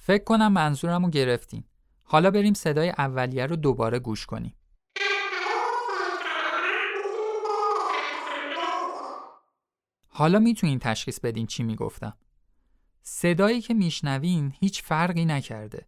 فکر 0.06 0.24
کنم 0.24 0.54
منظورم 0.54 1.06
رو 1.06 1.12
گرفتین. 1.12 1.64
حالا 2.04 2.32
بریم 2.32 2.54
صدای 2.54 2.90
اولیه 2.90 3.46
رو 3.46 3.56
دوباره 3.56 4.00
گوش 4.00 4.26
کنیم. 4.26 4.56
حالا 10.08 10.40
می‌تونین 10.40 10.80
تشخیص 10.80 11.20
بدین 11.20 11.48
چی 11.48 11.64
می‌گفتم. 11.64 12.18
صدایی 13.02 13.62
که 13.62 13.74
میشنوین 13.74 14.54
هیچ 14.60 14.84
فرقی 14.84 15.26
نکرده. 15.26 15.88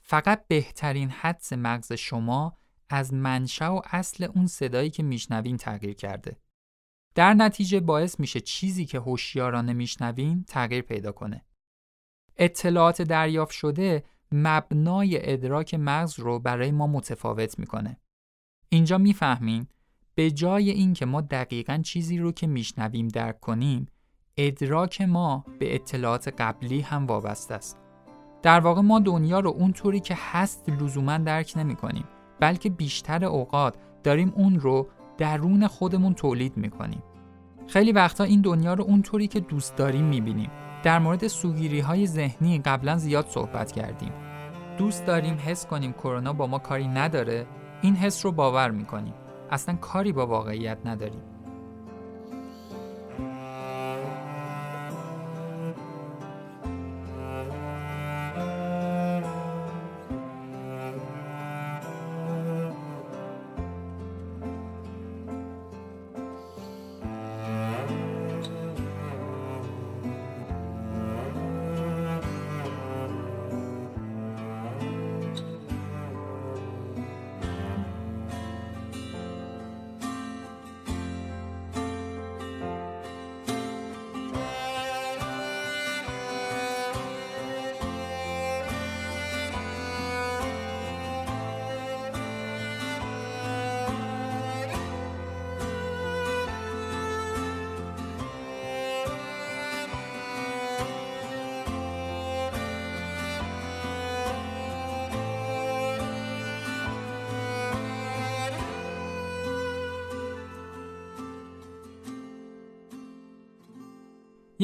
فقط 0.00 0.46
بهترین 0.48 1.10
حدس 1.10 1.52
مغز 1.52 1.92
شما 1.92 2.56
از 2.88 3.14
منشأ 3.14 3.70
و 3.70 3.80
اصل 3.84 4.24
اون 4.24 4.46
صدایی 4.46 4.90
که 4.90 5.02
میشنوین 5.02 5.56
تغییر 5.56 5.94
کرده. 5.94 6.36
در 7.14 7.34
نتیجه 7.34 7.80
باعث 7.80 8.20
میشه 8.20 8.40
چیزی 8.40 8.86
که 8.86 8.98
هوشیارانه 8.98 9.72
میشنوین 9.72 10.44
تغییر 10.48 10.82
پیدا 10.82 11.12
کنه. 11.12 11.45
اطلاعات 12.38 13.02
دریافت 13.02 13.52
شده 13.52 14.04
مبنای 14.32 15.32
ادراک 15.32 15.74
مغز 15.74 16.18
رو 16.18 16.38
برای 16.38 16.70
ما 16.70 16.86
متفاوت 16.86 17.58
می‌کنه. 17.58 18.00
اینجا 18.68 18.98
می‌فهمین 18.98 19.66
به 20.14 20.30
جای 20.30 20.70
اینکه 20.70 21.06
ما 21.06 21.20
دقیقا 21.20 21.80
چیزی 21.84 22.18
رو 22.18 22.32
که 22.32 22.46
میشنویم 22.46 23.08
درک 23.08 23.40
کنیم 23.40 23.88
ادراک 24.36 25.00
ما 25.02 25.44
به 25.58 25.74
اطلاعات 25.74 26.34
قبلی 26.38 26.80
هم 26.80 27.06
وابسته 27.06 27.54
است. 27.54 27.78
در 28.42 28.60
واقع 28.60 28.80
ما 28.80 28.98
دنیا 28.98 29.40
رو 29.40 29.50
اونطوری 29.50 30.00
که 30.00 30.14
هست 30.18 30.68
لزوما 30.68 31.18
درک 31.18 31.52
نمی 31.56 31.76
کنیم 31.76 32.04
بلکه 32.40 32.70
بیشتر 32.70 33.24
اوقات 33.24 33.76
داریم 34.02 34.32
اون 34.36 34.60
رو 34.60 34.88
درون 35.18 35.66
خودمون 35.66 36.14
تولید 36.14 36.56
می 36.56 36.70
کنیم. 36.70 37.02
خیلی 37.66 37.92
وقتا 37.92 38.24
این 38.24 38.40
دنیا 38.40 38.74
رو 38.74 38.84
اونطوری 38.84 39.26
که 39.26 39.40
دوست 39.40 39.76
داریم 39.76 40.04
می 40.04 40.20
بینیم. 40.20 40.50
در 40.86 40.98
مورد 40.98 41.26
سوگیری 41.26 41.80
های 41.80 42.06
ذهنی 42.06 42.58
قبلا 42.58 42.96
زیاد 42.96 43.26
صحبت 43.26 43.72
کردیم. 43.72 44.12
دوست 44.78 45.06
داریم 45.06 45.38
حس 45.44 45.66
کنیم 45.66 45.92
کرونا 45.92 46.32
با 46.32 46.46
ما 46.46 46.58
کاری 46.58 46.88
نداره 46.88 47.46
این 47.82 47.96
حس 47.96 48.26
رو 48.26 48.32
باور 48.32 48.70
می 48.70 48.84
کنیم. 48.84 49.14
اصلا 49.50 49.74
کاری 49.74 50.12
با 50.12 50.26
واقعیت 50.26 50.78
نداریم. 50.84 51.22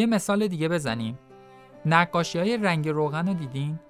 یه 0.02 0.06
مثال 0.06 0.48
دیگه 0.48 0.68
بزنیم 0.68 1.18
نقاشی 1.86 2.38
های 2.38 2.56
رنگ 2.56 2.88
روغن 2.88 3.28
رو 3.28 3.34
دیدین؟ 3.34 3.80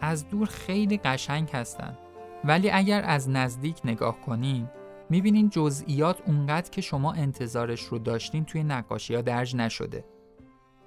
از 0.00 0.28
دور 0.28 0.46
خیلی 0.46 0.96
قشنگ 0.98 1.50
هستن 1.50 1.98
ولی 2.44 2.70
اگر 2.70 3.02
از 3.04 3.30
نزدیک 3.30 3.80
نگاه 3.84 4.20
کنین 4.20 4.70
می‌بینین 5.10 5.50
جزئیات 5.50 6.20
اونقدر 6.26 6.70
که 6.70 6.80
شما 6.80 7.12
انتظارش 7.12 7.80
رو 7.80 7.98
داشتین 7.98 8.44
توی 8.44 8.62
نقاشی 8.62 9.14
ها 9.14 9.20
درج 9.20 9.56
نشده 9.56 10.04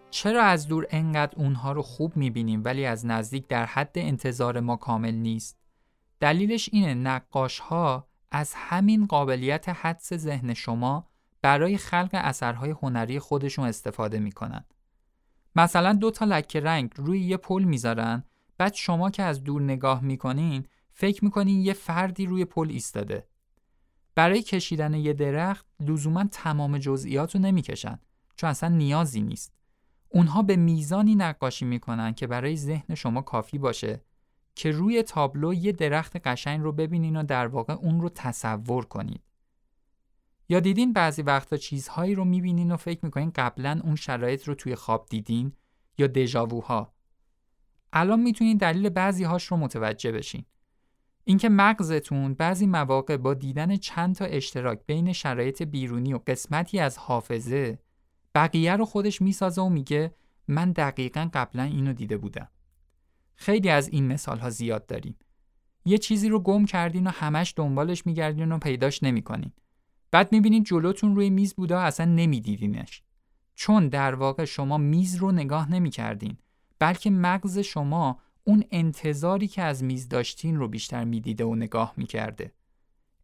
چرا 0.09 0.43
از 0.43 0.67
دور 0.67 0.87
انقدر 0.89 1.33
اونها 1.37 1.71
رو 1.71 1.81
خوب 1.81 2.17
می‌بینیم 2.17 2.61
ولی 2.65 2.85
از 2.85 3.05
نزدیک 3.05 3.47
در 3.47 3.65
حد 3.65 3.91
انتظار 3.95 4.59
ما 4.59 4.75
کامل 4.75 5.15
نیست؟ 5.15 5.57
دلیلش 6.19 6.69
اینه 6.73 6.93
نقاش 6.93 7.59
ها 7.59 8.07
از 8.31 8.53
همین 8.55 9.05
قابلیت 9.05 9.69
حدس 9.69 10.13
ذهن 10.13 10.53
شما 10.53 11.07
برای 11.41 11.77
خلق 11.77 12.09
اثرهای 12.13 12.69
هنری 12.71 13.19
خودشون 13.19 13.65
استفاده 13.65 14.19
می‌کنن. 14.19 14.65
مثلا 15.55 15.93
دو 15.93 16.11
تا 16.11 16.25
لکه 16.25 16.59
رنگ 16.59 16.91
روی 16.95 17.19
یه 17.19 17.37
پل 17.37 17.63
می‌ذارن 17.63 18.23
بعد 18.57 18.73
شما 18.73 19.09
که 19.09 19.23
از 19.23 19.43
دور 19.43 19.61
نگاه 19.61 20.01
می‌کنین 20.01 20.65
فکر 20.91 21.23
می‌کنین 21.23 21.61
یه 21.61 21.73
فردی 21.73 22.25
روی 22.25 22.45
پل 22.45 22.67
ایستاده. 22.69 23.27
برای 24.15 24.41
کشیدن 24.41 24.93
یه 24.93 25.13
درخت 25.13 25.65
لزوما 25.79 26.23
تمام 26.31 26.77
جزئیات 26.77 27.35
رو 27.35 27.41
نمی‌کشن 27.41 27.99
چون 28.35 28.49
اصلا 28.49 28.69
نیازی 28.69 29.21
نیست. 29.21 29.53
اونها 30.09 30.41
به 30.41 30.55
میزانی 30.55 31.15
نقاشی 31.15 31.65
می‌کنن 31.65 32.13
که 32.13 32.27
برای 32.27 32.57
ذهن 32.57 32.95
شما 32.95 33.21
کافی 33.21 33.57
باشه 33.57 34.01
که 34.55 34.71
روی 34.71 35.03
تابلو 35.03 35.53
یه 35.53 35.71
درخت 35.71 36.27
قشنگ 36.27 36.61
رو 36.61 36.71
ببینین 36.71 37.15
و 37.15 37.23
در 37.23 37.47
واقع 37.47 37.73
اون 37.73 38.01
رو 38.01 38.09
تصور 38.09 38.85
کنید. 38.85 39.21
یا 40.51 40.59
دیدین 40.59 40.93
بعضی 40.93 41.21
وقتا 41.21 41.57
چیزهایی 41.57 42.15
رو 42.15 42.25
می‌بینین 42.25 42.71
و 42.71 42.77
فکر 42.77 42.99
می‌کنین 43.05 43.31
قبلا 43.35 43.81
اون 43.83 43.95
شرایط 43.95 44.47
رو 44.47 44.55
توی 44.55 44.75
خواب 44.75 45.07
دیدین 45.09 45.53
یا 45.97 46.07
دژاووها 46.07 46.93
الان 47.93 48.19
می‌تونین 48.19 48.57
دلیل 48.57 48.89
بعضی 48.89 49.23
هاش 49.23 49.45
رو 49.45 49.57
متوجه 49.57 50.11
بشین. 50.11 50.45
اینکه 51.23 51.49
مغزتون 51.49 52.33
بعضی 52.33 52.67
مواقع 52.67 53.17
با 53.17 53.33
دیدن 53.33 53.77
چند 53.77 54.15
تا 54.15 54.25
اشتراک 54.25 54.79
بین 54.87 55.13
شرایط 55.13 55.63
بیرونی 55.63 56.13
و 56.13 56.19
قسمتی 56.27 56.79
از 56.79 56.97
حافظه 56.97 57.79
بقیه 58.35 58.75
رو 58.75 58.85
خودش 58.85 59.21
می‌سازه 59.21 59.61
و 59.61 59.69
میگه 59.69 60.15
من 60.47 60.71
دقیقا 60.71 61.29
قبلا 61.33 61.63
اینو 61.63 61.93
دیده 61.93 62.17
بودم. 62.17 62.49
خیلی 63.35 63.69
از 63.69 63.89
این 63.89 64.07
مثال 64.07 64.39
ها 64.39 64.49
زیاد 64.49 64.85
داریم. 64.85 65.15
یه 65.85 65.97
چیزی 65.97 66.29
رو 66.29 66.39
گم 66.39 66.65
کردین 66.65 67.07
و 67.07 67.09
همش 67.09 67.53
دنبالش 67.57 68.05
میگردین 68.05 68.51
و 68.51 68.57
پیداش 68.57 69.03
نمی‌کنین. 69.03 69.51
بعد 70.11 70.31
می‌بینید 70.31 70.65
جلوتون 70.65 71.15
روی 71.15 71.29
میز 71.29 71.55
بوده 71.55 71.77
اصلا 71.77 72.05
نمیدیدینش. 72.05 73.03
چون 73.55 73.87
در 73.87 74.15
واقع 74.15 74.45
شما 74.45 74.77
میز 74.77 75.15
رو 75.15 75.31
نگاه 75.31 75.71
نمی‌کردین 75.71 76.37
بلکه 76.79 77.09
مغز 77.09 77.59
شما 77.59 78.19
اون 78.43 78.63
انتظاری 78.71 79.47
که 79.47 79.61
از 79.61 79.83
میز 79.83 80.09
داشتین 80.09 80.55
رو 80.55 80.67
بیشتر 80.67 81.03
می‌دیده 81.03 81.45
و 81.45 81.55
نگاه 81.55 81.93
می‌کرده. 81.97 82.51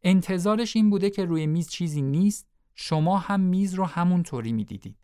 انتظارش 0.04 0.76
این 0.76 0.90
بوده 0.90 1.10
که 1.10 1.26
روی 1.26 1.48
میز 1.48 1.70
چیزی 1.70 2.02
نیست 2.02 2.48
شما 2.76 3.18
هم 3.18 3.40
میز 3.40 3.74
رو 3.74 3.86
همونطوری 3.86 4.54
می‌دیدید 4.54 4.98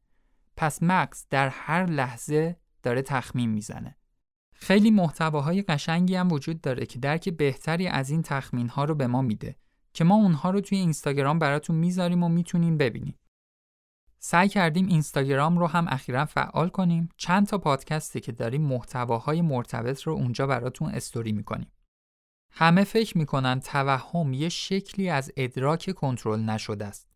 پس 0.58 0.84
مغز 0.84 1.26
در 1.30 1.50
هر 1.50 1.86
لحظه 1.86 2.60
داره 2.84 3.02
تخمین 3.02 3.50
می‌زنه. 3.50 3.98
خیلی 4.54 4.92
محتواهای 4.92 5.62
قشنگی 5.62 6.16
هم 6.16 6.32
وجود 6.32 6.62
داره 6.62 6.86
که 6.86 7.00
درک 7.00 7.30
بهتری 7.30 7.88
از 7.88 8.10
این 8.10 8.22
تخمین 8.22 8.70
ها 8.70 8.84
رو 8.84 8.96
به 8.96 9.08
ما 9.08 9.22
میده. 9.22 9.56
که 9.94 10.04
ما 10.04 10.16
اونها 10.16 10.50
رو 10.50 10.62
توی 10.62 10.78
اینستاگرام 10.78 11.40
براتون 11.40 11.76
می‌ذاریم 11.76 12.24
و 12.24 12.30
می‌تونین 12.30 12.78
ببینید. 12.78 13.20
سعی 14.20 14.50
کردیم 14.50 14.88
اینستاگرام 14.88 15.60
رو 15.60 15.68
هم 15.68 15.86
اخیرا 15.90 16.26
فعال 16.26 16.70
کنیم. 16.70 17.10
چند 17.18 17.48
تا 17.48 17.58
پادکستی 17.58 18.20
که 18.20 18.32
داریم 18.32 18.62
محتواهای 18.62 19.42
مرتبط 19.42 20.02
رو 20.02 20.14
اونجا 20.14 20.48
براتون 20.48 20.90
استوری 20.90 21.32
می‌کنیم. 21.32 21.72
همه 22.52 22.84
فکر 22.84 23.18
می‌کنن 23.18 23.60
توهم 23.60 24.34
یه 24.34 24.50
شکلی 24.50 25.10
از 25.10 25.32
ادراک 25.38 25.92
کنترل 25.92 26.40
نشده 26.40 26.86
است. 26.86 27.08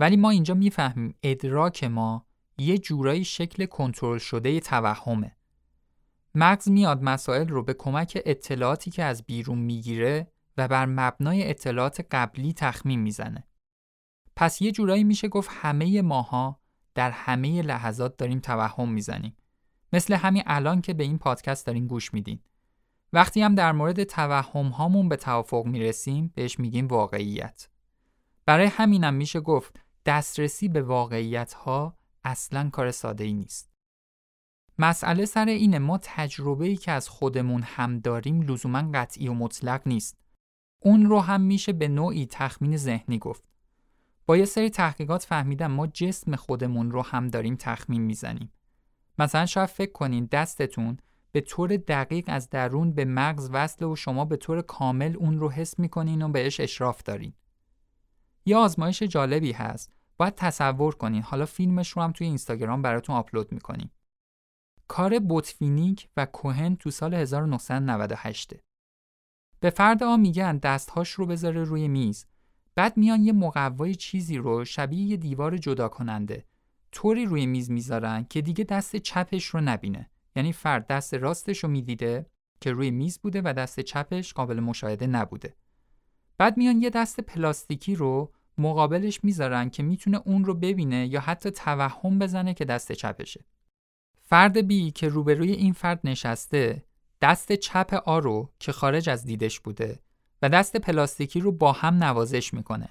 ولی 0.00 0.16
ما 0.16 0.30
اینجا 0.30 0.54
می‌فهمیم 0.54 1.14
ادراک 1.22 1.84
ما 1.84 2.26
یه 2.58 2.78
جورایی 2.78 3.24
شکل 3.24 3.66
کنترل 3.66 4.18
شده 4.18 4.60
توهمه. 4.60 5.36
مغز 6.34 6.68
میاد 6.68 7.02
مسائل 7.02 7.48
رو 7.48 7.62
به 7.62 7.74
کمک 7.74 8.22
اطلاعاتی 8.26 8.90
که 8.90 9.04
از 9.04 9.22
بیرون 9.22 9.58
می‌گیره 9.58 10.32
و 10.58 10.68
بر 10.68 10.86
مبنای 10.86 11.50
اطلاعات 11.50 12.06
قبلی 12.10 12.52
تخمین 12.52 13.00
می‌زنه. 13.00 13.44
پس 14.36 14.62
یه 14.62 14.72
جورایی 14.72 15.04
میشه 15.04 15.28
گفت 15.28 15.50
همه 15.52 16.02
ماها 16.02 16.60
در 16.94 17.10
همه 17.10 17.62
لحظات 17.62 18.16
داریم 18.16 18.40
توهم 18.40 18.88
می‌زنیم. 18.88 19.36
مثل 19.92 20.14
همین 20.14 20.42
الان 20.46 20.80
که 20.80 20.94
به 20.94 21.04
این 21.04 21.18
پادکست 21.18 21.66
دارین 21.66 21.86
گوش 21.86 22.14
میدین. 22.14 22.40
وقتی 23.12 23.42
هم 23.42 23.54
در 23.54 23.72
مورد 23.72 24.04
توهم 24.04 24.66
هامون 24.66 25.08
به 25.08 25.16
توافق 25.16 25.66
می‌رسیم 25.66 26.32
بهش 26.34 26.58
میگیم 26.58 26.86
واقعیت. 26.86 27.68
برای 28.46 28.66
همینم 28.66 29.14
میشه 29.14 29.40
گفت 29.40 29.80
دسترسی 30.06 30.68
به 30.68 30.82
واقعیت 30.82 31.52
ها 31.52 31.98
اصلا 32.24 32.70
کار 32.70 32.90
ساده 32.90 33.24
ای 33.24 33.32
نیست. 33.32 33.70
مسئله 34.78 35.24
سر 35.24 35.46
اینه 35.46 35.78
ما 35.78 35.98
تجربه 36.02 36.66
ای 36.66 36.76
که 36.76 36.92
از 36.92 37.08
خودمون 37.08 37.62
هم 37.62 37.98
داریم 37.98 38.42
لزوما 38.42 38.90
قطعی 38.94 39.28
و 39.28 39.34
مطلق 39.34 39.82
نیست. 39.86 40.18
اون 40.80 41.06
رو 41.06 41.20
هم 41.20 41.40
میشه 41.40 41.72
به 41.72 41.88
نوعی 41.88 42.26
تخمین 42.26 42.76
ذهنی 42.76 43.18
گفت. 43.18 43.44
با 44.26 44.36
یه 44.36 44.44
سری 44.44 44.70
تحقیقات 44.70 45.22
فهمیدم 45.24 45.70
ما 45.70 45.86
جسم 45.86 46.36
خودمون 46.36 46.90
رو 46.90 47.02
هم 47.02 47.28
داریم 47.28 47.56
تخمین 47.56 48.02
می‌زنیم. 48.02 48.52
مثلا 49.18 49.46
شاید 49.46 49.68
فکر 49.68 49.92
کنین 49.92 50.28
دستتون 50.32 50.96
به 51.32 51.40
طور 51.40 51.76
دقیق 51.76 52.24
از 52.28 52.50
درون 52.50 52.92
به 52.92 53.04
مغز 53.04 53.50
وصله 53.52 53.88
و 53.88 53.96
شما 53.96 54.24
به 54.24 54.36
طور 54.36 54.62
کامل 54.62 55.16
اون 55.16 55.38
رو 55.38 55.50
حس 55.50 55.78
می‌کنین 55.78 56.22
و 56.22 56.28
بهش 56.28 56.60
اشراف 56.60 57.02
دارین. 57.02 57.32
یه 58.46 58.56
آزمایش 58.56 59.02
جالبی 59.02 59.52
هست. 59.52 59.92
باید 60.16 60.34
تصور 60.34 60.94
کنین. 60.94 61.22
حالا 61.22 61.46
فیلمش 61.46 61.88
رو 61.88 62.02
هم 62.02 62.12
توی 62.12 62.26
اینستاگرام 62.26 62.82
براتون 62.82 63.16
آپلود 63.16 63.52
می‌کنیم. 63.52 63.90
کار 64.88 65.18
بوتفینیک 65.18 66.08
و 66.16 66.26
کوهن 66.26 66.76
تو 66.76 66.90
سال 66.90 67.14
1998 67.14 68.67
به 69.60 69.70
فرد 69.70 70.02
آ 70.02 70.16
میگن 70.16 70.56
دستهاش 70.56 71.10
رو 71.10 71.26
بذاره 71.26 71.64
روی 71.64 71.88
میز. 71.88 72.26
بعد 72.74 72.96
میان 72.96 73.22
یه 73.22 73.32
مقوای 73.32 73.94
چیزی 73.94 74.36
رو 74.36 74.64
شبیه 74.64 75.06
یه 75.06 75.16
دیوار 75.16 75.56
جدا 75.56 75.88
کننده 75.88 76.44
طوری 76.92 77.24
روی 77.24 77.46
میز 77.46 77.70
می‌ذارن 77.70 78.26
که 78.30 78.42
دیگه 78.42 78.64
دست 78.64 78.96
چپش 78.96 79.44
رو 79.44 79.60
نبینه. 79.60 80.10
یعنی 80.36 80.52
فرد 80.52 80.86
دست 80.86 81.14
راستش 81.14 81.64
رو 81.64 81.70
می‌دیده 81.70 82.26
که 82.60 82.72
روی 82.72 82.90
میز 82.90 83.18
بوده 83.18 83.42
و 83.44 83.52
دست 83.52 83.80
چپش 83.80 84.32
قابل 84.32 84.60
مشاهده 84.60 85.06
نبوده. 85.06 85.56
بعد 86.38 86.56
میان 86.56 86.82
یه 86.82 86.90
دست 86.90 87.20
پلاستیکی 87.20 87.94
رو 87.94 88.32
مقابلش 88.58 89.24
می‌ذارن 89.24 89.70
که 89.70 89.82
می‌تونه 89.82 90.20
اون 90.24 90.44
رو 90.44 90.54
ببینه 90.54 91.06
یا 91.06 91.20
حتی 91.20 91.50
توهم 91.50 92.18
بزنه 92.18 92.54
که 92.54 92.64
دست 92.64 92.92
چپشه. 92.92 93.44
فرد 94.22 94.58
بی 94.58 94.90
که 94.90 95.08
روبروی 95.08 95.52
این 95.52 95.72
فرد 95.72 96.00
نشسته 96.04 96.84
دست 97.20 97.52
چپ 97.52 97.94
آ 97.94 98.18
رو 98.18 98.50
که 98.58 98.72
خارج 98.72 99.08
از 99.08 99.24
دیدش 99.24 99.60
بوده 99.60 99.98
و 100.42 100.48
دست 100.48 100.76
پلاستیکی 100.76 101.40
رو 101.40 101.52
با 101.52 101.72
هم 101.72 102.04
نوازش 102.04 102.54
می‌کنه 102.54 102.88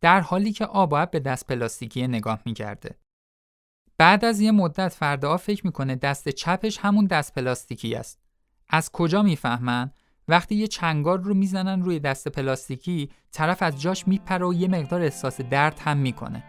در 0.00 0.20
حالی 0.20 0.52
که 0.52 0.66
آ 0.66 0.86
باید 0.86 1.10
به 1.10 1.20
دست 1.20 1.46
پلاستیکی 1.46 2.08
نگاه 2.08 2.40
می‌کرده. 2.44 2.98
بعد 3.98 4.24
از 4.24 4.40
یه 4.40 4.52
مدت 4.52 4.88
فردا 4.88 5.36
فکر 5.36 5.66
می‌کنه 5.66 5.96
دست 5.96 6.28
چپش 6.28 6.78
همون 6.78 7.06
دست 7.06 7.34
پلاستیکی 7.34 7.94
است. 7.94 8.20
از 8.68 8.92
کجا 8.92 9.22
می‌فهمن؟ 9.22 9.90
وقتی 10.28 10.54
یه 10.54 10.66
چنگار 10.66 11.20
رو 11.20 11.34
می‌زنن 11.34 11.82
روی 11.82 12.00
دست 12.00 12.28
پلاستیکی 12.28 13.10
طرف 13.32 13.62
از 13.62 13.80
جاش 13.80 14.08
میپره 14.08 14.46
و 14.46 14.54
یه 14.54 14.68
مقدار 14.68 15.00
احساس 15.00 15.40
درد 15.40 15.78
هم 15.78 15.96
می‌کنه. 15.96 16.44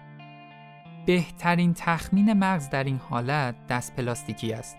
بهترین 1.06 1.74
تخمین 1.74 2.34
مغز 2.34 2.70
در 2.70 2.84
این 2.84 2.98
حالت 2.98 3.68
دست 3.68 3.96
پلاستیکی 3.96 4.54
است 4.54 4.78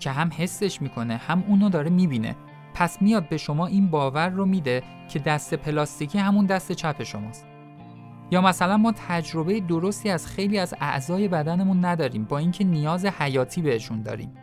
که 0.00 0.10
هم 0.10 0.30
حسش 0.36 0.82
می‌کنه 0.82 1.16
هم 1.16 1.44
اونو 1.48 1.68
داره 1.68 1.90
می‌بینه. 1.90 2.36
پس 2.74 3.02
میاد 3.02 3.28
به 3.28 3.36
شما 3.36 3.66
این 3.66 3.90
باور 3.90 4.28
رو 4.28 4.46
میده 4.46 4.82
که 5.08 5.18
دست 5.18 5.54
پلاستیکی 5.54 6.18
همون 6.18 6.46
دست 6.46 6.72
چپ 6.72 7.02
شماست. 7.02 7.46
یا 8.30 8.40
مثلا 8.40 8.76
ما 8.76 8.92
تجربه 9.08 9.60
درستی 9.60 10.10
از 10.10 10.26
خیلی 10.26 10.58
از 10.58 10.74
اعضای 10.80 11.28
بدنمون 11.28 11.84
نداریم 11.84 12.24
با 12.24 12.38
اینکه 12.38 12.64
نیاز 12.64 13.06
حیاتی 13.06 13.62
بهشون 13.62 14.02
داریم. 14.02 14.34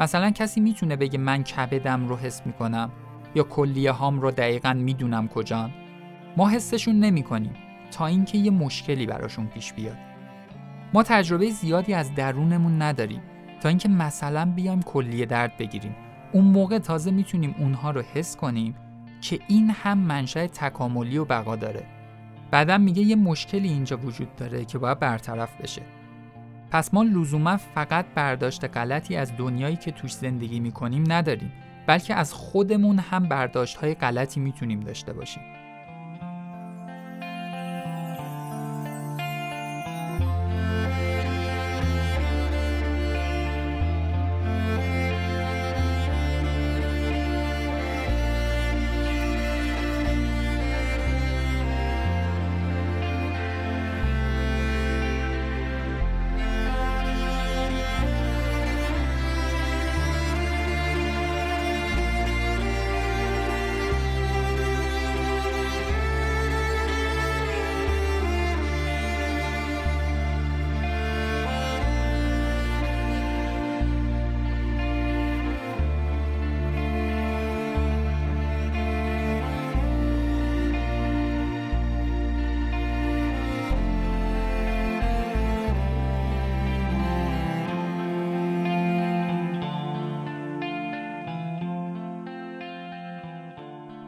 مثلا 0.00 0.30
کسی 0.30 0.60
می‌تونه 0.60 0.96
بگه 0.96 1.18
من 1.18 1.42
کبدم 1.42 2.08
رو 2.08 2.16
حس 2.16 2.46
می‌کنم 2.46 2.90
یا 3.34 3.42
کلیه 3.42 3.92
هام 3.92 4.20
رو 4.20 4.30
دقیقا 4.30 4.72
می‌دونم 4.72 5.28
کجان. 5.28 5.70
ما 6.36 6.48
حسشون 6.48 7.00
نمی‌کنیم 7.00 7.54
تا 7.90 8.06
اینکه 8.06 8.38
یه 8.38 8.50
مشکلی 8.50 9.06
براشون 9.06 9.46
پیش 9.46 9.72
بیاد. 9.72 9.96
ما 10.94 11.02
تجربه 11.02 11.50
زیادی 11.50 11.94
از 11.94 12.14
درونمون 12.14 12.82
نداریم. 12.82 13.22
تا 13.62 13.68
اینکه 13.68 13.88
مثلا 13.88 14.52
بیایم 14.56 14.82
کلیه 14.82 15.26
درد 15.26 15.56
بگیریم. 15.56 15.94
اون 16.32 16.44
موقع 16.44 16.78
تازه 16.78 17.10
می‌تونیم 17.10 17.54
اونها 17.58 17.90
رو 17.90 18.02
حس 18.02 18.36
کنیم 18.36 18.74
که 19.20 19.38
این 19.48 19.70
هم 19.70 19.98
منشأ 19.98 20.46
تکاملی 20.46 21.18
و 21.18 21.24
بقا 21.24 21.56
داره. 21.56 21.82
بعدم 22.50 22.80
میگه 22.80 23.02
یه 23.02 23.16
مشکلی 23.16 23.68
اینجا 23.68 23.96
وجود 23.96 24.36
داره 24.36 24.64
که 24.64 24.78
باید 24.78 24.98
برطرف 24.98 25.60
بشه. 25.60 25.82
پس 26.70 26.94
ما 26.94 27.02
لزوما 27.02 27.56
فقط 27.56 28.06
برداشت 28.14 28.64
غلطی 28.64 29.16
از 29.16 29.32
دنیایی 29.36 29.76
که 29.76 29.90
توش 29.90 30.12
زندگی 30.12 30.60
می‌کنیم 30.60 31.04
نداریم 31.08 31.52
بلکه 31.86 32.14
از 32.14 32.32
خودمون 32.32 32.98
هم 32.98 33.28
برداشت 33.28 33.76
های 33.76 33.94
غلطی 33.94 34.40
می‌تونیم 34.40 34.80
داشته 34.80 35.12
باشیم. 35.12 35.42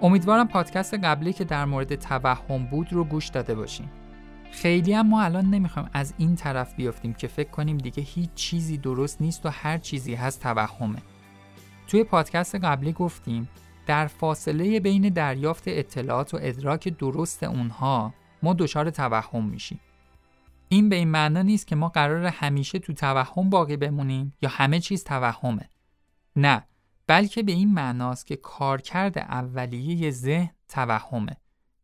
امیدوارم 0.05 0.49
پادکست 0.49 0.95
قبلی 0.95 1.33
که 1.33 1.45
در 1.45 1.65
مورد 1.65 1.95
توهم 1.95 2.67
بود 2.67 2.93
رو 2.93 3.05
گوش 3.05 3.29
داده 3.29 3.55
باشیم. 3.55 3.91
خیلی 4.53 4.93
هم 4.93 5.09
ما 5.09 5.23
الان 5.23 5.47
نمی‌خوایم 5.47 5.91
از 5.93 6.15
این 6.19 6.37
طرف 6.37 6.75
بیافتیم 6.75 7.15
که 7.15 7.27
فکر 7.27 7.51
کنیم 7.51 7.79
دیگه 7.79 8.03
هیچ 8.03 8.31
چیزی 8.35 8.79
درست 8.79 9.21
نیست 9.21 9.47
و 9.47 9.49
هر 9.49 9.79
چیزی 9.79 10.15
هست 10.15 10.43
توهمه. 10.43 10.99
توی 11.87 12.05
پادکست 12.05 12.55
قبلی 12.55 12.93
گفتیم 12.93 13.49
در 13.87 14.07
فاصله 14.07 14.81
بین 14.81 15.09
دریافت 15.09 15.65
اطلاعات 15.67 16.35
و 16.35 16.39
ادراک 16.43 16.89
درست 16.89 17.43
اونها 17.43 18.15
ما 18.43 18.55
دچار 18.55 18.91
توهم 18.91 19.45
میشیم. 19.45 19.81
این 20.69 20.89
به 20.89 20.97
این 20.97 21.09
معنا 21.09 21.43
نیست 21.43 21.67
که 21.67 21.77
ما 21.77 21.89
قرار 21.89 22.27
همیشه 22.27 22.79
تو 22.79 22.93
توهم 22.93 23.51
باقی 23.51 23.77
بمونیم 23.77 24.35
یا 24.43 24.49
همه 24.49 24.81
چیز 24.81 25.05
توهمه. 25.05 25.69
نه، 26.37 26.67
بلکه 27.07 27.43
به 27.43 27.53
این 27.53 27.75
معناست 27.75 28.27
که 28.27 28.37
کارکرد 28.37 29.19
اولیه 29.19 30.11
ذهن 30.11 30.51
توهمه 30.69 31.37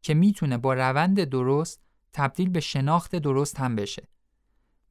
که 0.03 0.15
می‌تونه 0.15 0.59
با 0.59 0.75
روند 0.75 1.25
درست 1.25 1.81
تبدیل 2.13 2.49
به 2.49 2.61
شناخت 2.61 3.17
درست 3.17 3.61
هم 3.61 3.77
بشه. 3.77 4.09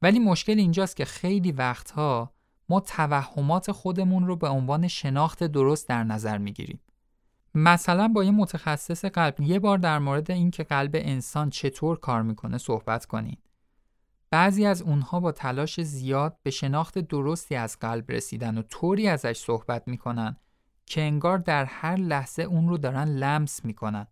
ولی 0.02 0.18
مشکل 0.18 0.58
اینجاست 0.58 0.96
که 0.96 1.04
خیلی 1.04 1.52
وقتها 1.52 2.32
ما 2.68 2.80
توهمات 2.80 3.72
خودمون 3.72 4.26
رو 4.26 4.36
به 4.36 4.48
عنوان 4.48 4.88
شناخت 4.88 5.44
درست 5.44 5.88
در 5.88 6.04
نظر 6.04 6.38
می‌گیریم. 6.38 6.80
مثلا 7.54 8.08
با 8.08 8.24
یه 8.24 8.30
متخصص 8.30 9.04
قلب 9.04 9.40
یه 9.40 9.58
بار 9.58 9.78
در 9.78 9.98
مورد 9.98 10.30
اینکه 10.30 10.64
قلب 10.64 10.90
انسان 10.94 11.50
چطور 11.50 11.98
کار 11.98 12.22
می‌کنه 12.22 12.58
صحبت 12.58 13.06
کنید. 13.06 13.49
بعضی 14.30 14.66
از 14.66 14.82
اونها 14.82 15.20
با 15.20 15.32
تلاش 15.32 15.80
زیاد 15.80 16.38
به 16.42 16.50
شناخت 16.50 16.98
درستی 16.98 17.54
از 17.54 17.78
قلب 17.78 18.10
رسیدن 18.12 18.58
و 18.58 18.62
طوری 18.62 19.08
ازش 19.08 19.36
صحبت 19.36 19.88
می‌کنن 19.88 20.36
که 20.86 21.00
انگار 21.00 21.38
در 21.38 21.64
هر 21.64 21.96
لحظه 21.96 22.42
اون 22.42 22.68
رو 22.68 22.78
دارن 22.78 23.08
لمس 23.08 23.64
می‌کنن. 23.64 24.06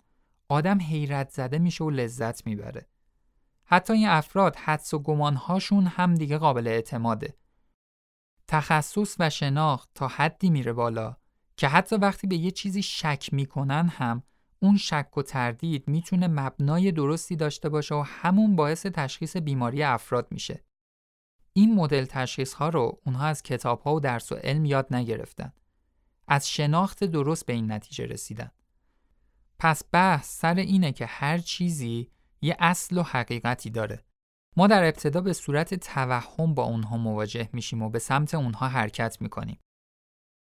آدم 0.48 0.80
حیرت 0.80 1.30
زده 1.30 1.58
میشه 1.58 1.84
و 1.84 1.90
لذت 1.90 2.46
می‌بره. 2.46 2.86
حتی 3.64 3.92
این 3.92 4.08
افراد 4.08 4.56
حدس 4.56 4.94
و 4.94 4.98
گمانهاشون 4.98 5.86
هم 5.86 6.14
دیگه 6.14 6.38
قابل 6.38 6.66
اعتماده. 6.66 7.36
تخصص 8.48 9.16
و 9.18 9.30
شناخت 9.30 9.88
تا 9.94 10.08
حدی 10.08 10.50
میره 10.50 10.72
بالا 10.72 11.16
که 11.56 11.68
حتی 11.68 11.96
وقتی 11.96 12.26
به 12.26 12.36
یه 12.36 12.50
چیزی 12.50 12.82
شک 12.82 13.28
می‌کنن 13.32 13.88
هم 13.88 14.22
اون 14.60 14.76
شک 14.76 15.18
و 15.18 15.22
تردید 15.22 15.88
می‌تونه 15.88 16.28
مبنای 16.28 16.92
درستی 16.92 17.36
داشته 17.36 17.68
باشه 17.68 17.94
و 17.94 18.04
همون 18.06 18.56
باعث 18.56 18.86
تشخیص 18.86 19.36
بیماری 19.36 19.82
افراد 19.82 20.28
میشه. 20.30 20.64
این 21.52 21.74
مدل 21.74 22.04
تشخیص 22.04 22.54
ها 22.54 22.68
رو 22.68 23.00
اونها 23.06 23.26
از 23.26 23.42
کتاب 23.42 23.80
ها 23.80 23.94
و 23.94 24.00
درس 24.00 24.32
و 24.32 24.34
علم 24.34 24.64
یاد 24.64 24.94
نگرفتن. 24.94 25.52
از 26.28 26.50
شناخت 26.50 27.04
درست 27.04 27.46
به 27.46 27.52
این 27.52 27.72
نتیجه 27.72 28.06
رسیدن. 28.06 28.50
پس 29.58 29.82
بحث 29.92 30.38
سر 30.38 30.54
اینه 30.54 30.92
که 30.92 31.06
هر 31.06 31.38
چیزی 31.38 32.10
یه 32.40 32.56
اصل 32.58 32.98
و 32.98 33.02
حقیقتی 33.02 33.70
داره. 33.70 34.04
ما 34.56 34.66
در 34.66 34.84
ابتدا 34.84 35.20
به 35.20 35.32
صورت 35.32 35.74
توهم 35.74 36.54
با 36.54 36.62
اونها 36.62 36.96
مواجه 36.96 37.48
میشیم 37.52 37.82
و 37.82 37.90
به 37.90 37.98
سمت 37.98 38.34
اونها 38.34 38.68
حرکت 38.68 39.16
می‌کنیم. 39.20 39.58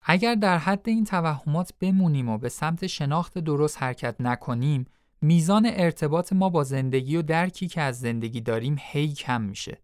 اگر 0.10 0.36
در 0.36 0.58
حد 0.58 0.90
این 0.90 1.04
توهمات 1.04 1.74
بمونیم 1.80 2.30
و 2.30 2.38
به 2.38 2.50
سمت 2.50 2.88
شناخت 2.88 3.38
درست 3.38 3.84
حرکت 3.84 4.16
نکنیم 4.20 4.86
میزان 5.22 5.70
ارتباط 5.74 6.34
ما 6.34 6.50
با 6.50 6.64
زندگی 6.64 7.16
و 7.16 7.22
درکی 7.22 7.68
که 7.68 7.82
از 7.82 8.00
زندگی 8.00 8.42
داریم 8.42 8.76
هی 8.80 9.14
کم 9.14 9.42
میشه 9.42 9.82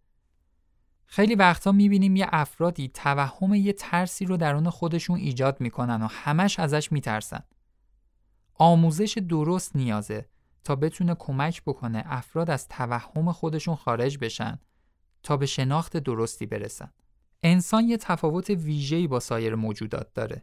خیلی 1.06 1.34
وقتا 1.34 1.72
می‌بینیم 1.72 2.16
یه 2.16 2.26
افرادی 2.32 2.88
توهم 2.88 3.54
یه 3.54 3.72
ترسی 3.72 4.24
رو 4.24 4.36
درون 4.36 4.70
خودشون 4.70 5.18
ایجاد 5.18 5.60
می‌کنن 5.60 6.02
و 6.02 6.06
همش 6.06 6.58
ازش 6.58 6.92
میترسن. 6.92 7.42
آموزش 8.54 9.18
درست 9.28 9.76
نیازه 9.76 10.28
تا 10.64 10.76
بتونه 10.76 11.14
کمک 11.14 11.62
بکنه 11.62 12.02
افراد 12.06 12.50
از 12.50 12.68
توهم 12.68 13.32
خودشون 13.32 13.76
خارج 13.76 14.18
بشن 14.18 14.58
تا 15.22 15.36
به 15.36 15.46
شناخت 15.46 15.96
درستی 15.96 16.46
برسن. 16.46 16.90
انسان 17.46 17.84
یه 17.88 17.96
تفاوت 17.96 18.50
ویژه‌ای 18.50 19.06
با 19.06 19.20
سایر 19.20 19.54
موجودات 19.54 20.14
داره. 20.14 20.42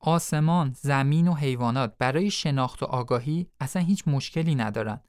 آسمان، 0.00 0.72
زمین 0.80 1.28
و 1.28 1.34
حیوانات 1.34 1.94
برای 1.98 2.30
شناخت 2.30 2.82
و 2.82 2.86
آگاهی 2.86 3.46
اصلا 3.60 3.82
هیچ 3.82 4.08
مشکلی 4.08 4.54
ندارن. 4.54 5.00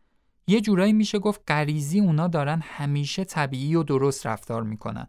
یه 0.48 0.62
جورایی 0.62 0.94
میشه 0.94 1.20
گفت 1.20 1.42
غریزی 1.48 2.00
اونا 2.00 2.28
دارن 2.28 2.62
همیشه 2.64 3.24
طبیعی 3.24 3.76
و 3.76 3.84
درست 3.84 4.28
رفتار 4.28 4.64
می‌کنن. 4.64 5.08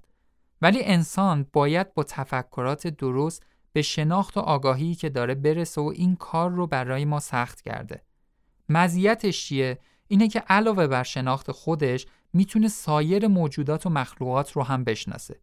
ولی 0.63 0.85
انسان 0.85 1.47
باید 1.53 1.95
با 1.95 2.03
تفکرات 2.03 2.87
درست 2.87 3.43
به 3.73 3.83
شناخت 3.83 4.37
و 4.37 4.41
آگاهی 4.41 4.95
که 4.95 5.09
داره 5.09 5.35
برسه 5.35 5.81
و 5.81 5.93
این 5.97 6.17
کار 6.17 6.51
رو 6.51 6.67
برای 6.67 7.05
ما 7.05 7.21
سخت 7.21 7.61
کرده. 7.61 8.03
مزیتش 8.69 9.47
چیه؟ 9.47 9.79
اینه 10.09 10.29
که 10.29 10.41
علاوه 10.41 10.87
بر 10.87 11.03
شناخت 11.03 11.53
خودش 11.53 12.07
می‌تونه 12.33 12.69
سایر 12.69 13.29
موجودات 13.29 13.87
و 13.87 13.91
مخلوقات 13.91 14.53
رو 14.53 14.63
هم 14.63 14.85
بشناسه. 14.85 15.41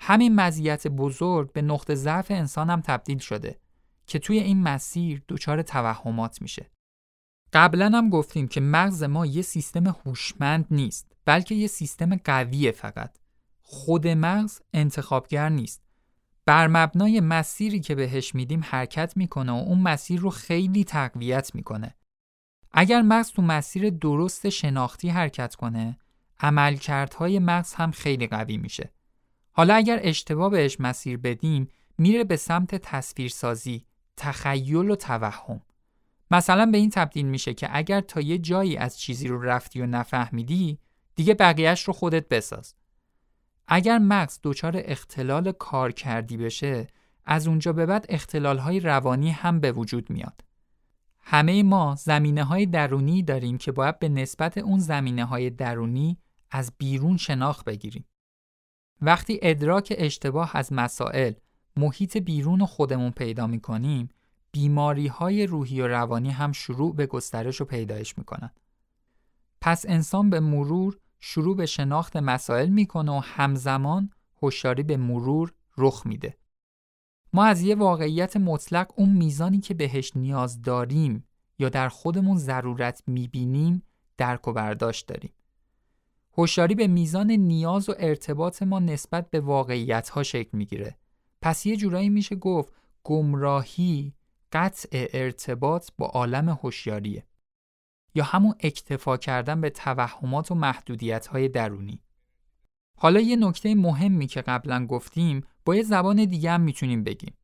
همین 0.00 0.34
مزیت 0.34 0.86
بزرگ 0.86 1.52
به 1.52 1.62
نقطه 1.62 1.94
ضعف 1.94 2.30
انسان 2.30 2.70
هم 2.70 2.80
تبدیل 2.80 3.18
شده 3.18 3.60
که 4.06 4.18
توی 4.18 4.38
این 4.38 4.62
مسیر 4.62 5.22
دچار 5.28 5.62
توهمات 5.62 6.42
میشه. 6.42 6.70
قبلا 7.52 7.90
هم 7.94 8.10
گفتیم 8.10 8.48
که 8.48 8.60
مغز 8.60 9.02
ما 9.02 9.26
یه 9.26 9.42
سیستم 9.42 9.86
هوشمند 9.86 10.66
نیست 10.70 11.12
بلکه 11.24 11.54
یه 11.54 11.66
سیستم 11.66 12.16
قویه 12.16 12.72
فقط. 12.72 13.18
خود 13.62 14.08
مغز 14.08 14.60
انتخابگر 14.74 15.48
نیست. 15.48 15.82
بر 16.46 16.66
مبنای 16.66 17.20
مسیری 17.20 17.80
که 17.80 17.94
بهش 17.94 18.34
میدیم 18.34 18.60
حرکت 18.64 19.16
می‌کنه 19.16 19.52
و 19.52 19.54
اون 19.54 19.80
مسیر 19.80 20.20
رو 20.20 20.30
خیلی 20.30 20.84
تقویت 20.84 21.54
می‌کنه. 21.54 21.94
اگر 22.72 23.02
مغز 23.02 23.30
تو 23.30 23.42
مسیر 23.42 23.90
درست 23.90 24.48
شناختی 24.48 25.08
حرکت 25.08 25.54
کنه، 25.54 25.98
عملکردهای 26.40 27.38
مغز 27.38 27.74
هم 27.74 27.90
خیلی 27.90 28.26
قوی 28.26 28.56
میشه. 28.56 28.92
حالا 29.60 29.74
اگر 29.74 30.00
اشتباه 30.02 30.50
بهش 30.50 30.80
مسیر 30.80 31.16
بدیم، 31.16 31.68
میره 31.98 32.24
به 32.24 32.36
سمت 32.36 32.74
تصویرسازی، 32.74 33.86
تخیل 34.16 34.90
و 34.90 34.96
توهم. 34.96 35.60
مثلا 36.30 36.66
به 36.66 36.78
این 36.78 36.90
تبدیل 36.90 37.26
میشه 37.26 37.54
که 37.54 37.68
اگر 37.72 38.00
تا 38.00 38.20
یه 38.20 38.38
جایی 38.38 38.76
از 38.76 38.98
چیزی 38.98 39.28
رو 39.28 39.42
رفتی 39.42 39.80
و 39.80 39.86
نفهمیدی، 39.86 40.78
دیگه 41.14 41.34
بقیهش 41.34 41.82
رو 41.82 41.92
خودت 41.92 42.28
بساز. 42.28 42.74
اگر 43.68 43.98
مغز 43.98 44.38
دچار 44.42 44.72
اختلال 44.76 45.52
کار 45.52 45.92
کردی 45.92 46.36
بشه، 46.36 46.86
از 47.24 47.48
اونجا 47.48 47.72
به 47.72 47.86
بعد 47.86 48.06
اختلال 48.08 48.58
های 48.58 48.80
روانی 48.80 49.30
هم 49.30 49.60
به 49.60 49.72
وجود 49.72 50.10
میاد. 50.10 50.44
همه 51.20 51.62
ما 51.62 51.94
زمینه 51.98 52.44
های 52.44 52.66
درونی 52.66 53.22
داریم 53.22 53.58
که 53.58 53.72
باید 53.72 53.98
به 53.98 54.08
نسبت 54.08 54.58
اون 54.58 54.78
زمینه 54.78 55.24
های 55.24 55.50
درونی 55.50 56.18
از 56.50 56.72
بیرون 56.78 57.16
شناخت 57.16 57.64
بگیریم. 57.64 58.04
وقتی 59.02 59.38
ادراک 59.42 59.94
اشتباه 59.98 60.56
از 60.56 60.72
مسائل 60.72 61.32
محیط 61.76 62.16
بیرون 62.16 62.66
خودمون 62.66 63.10
پیدا 63.10 63.46
می 63.46 63.60
کنیم 63.60 64.08
بیماری 64.52 65.06
های 65.06 65.46
روحی 65.46 65.80
و 65.80 65.88
روانی 65.88 66.30
هم 66.30 66.52
شروع 66.52 66.94
به 66.94 67.06
گسترش 67.06 67.60
و 67.60 67.64
پیدایش 67.64 68.18
می 68.18 68.24
کنن. 68.24 68.50
پس 69.60 69.84
انسان 69.88 70.30
به 70.30 70.40
مرور 70.40 70.98
شروع 71.20 71.56
به 71.56 71.66
شناخت 71.66 72.16
مسائل 72.16 72.68
می‌کنه 72.68 73.12
و 73.12 73.20
همزمان 73.24 74.10
هوشیاری 74.42 74.82
به 74.82 74.96
مرور 74.96 75.52
رخ 75.78 76.06
میده. 76.06 76.36
ما 77.32 77.44
از 77.44 77.62
یه 77.62 77.74
واقعیت 77.74 78.36
مطلق 78.36 78.92
اون 78.96 79.08
میزانی 79.08 79.60
که 79.60 79.74
بهش 79.74 80.16
نیاز 80.16 80.62
داریم 80.62 81.24
یا 81.58 81.68
در 81.68 81.88
خودمون 81.88 82.36
ضرورت 82.36 83.02
می‌بینیم 83.06 83.82
درک 84.16 84.48
و 84.48 84.52
برداشت 84.52 85.08
داریم. 85.08 85.32
هوشیاری 86.40 86.74
به 86.74 86.86
میزان 86.86 87.30
نیاز 87.30 87.88
و 87.88 87.94
ارتباط 87.98 88.62
ما 88.62 88.78
نسبت 88.78 89.30
به 89.30 89.40
واقعیت 89.40 90.08
ها 90.08 90.22
شکل 90.22 90.58
می‌گیره. 90.58 90.96
پس 91.42 91.66
یه 91.66 91.76
جورایی 91.76 92.08
میشه 92.08 92.36
گفت 92.36 92.72
گمراهی 93.04 94.14
قطع 94.52 94.88
ارتباط 95.12 95.90
با 95.98 96.06
عالم 96.06 96.48
هوشیاریه 96.48 97.26
یا 98.14 98.24
همون 98.24 98.54
اکتفا 98.60 99.16
کردن 99.16 99.60
به 99.60 99.70
توهمات 99.70 100.50
و 100.50 100.54
محدودیت 100.54 101.26
های 101.26 101.48
درونی. 101.48 102.02
حالا 102.98 103.20
یه 103.20 103.36
نکته 103.36 103.74
مهمی 103.74 104.26
که 104.26 104.42
قبلا 104.42 104.86
گفتیم 104.86 105.42
با 105.64 105.76
یه 105.76 105.82
زبان 105.82 106.24
دیگه 106.24 106.50
هم 106.50 106.60
می‌تونیم 106.60 107.04
بگیم. 107.04 107.34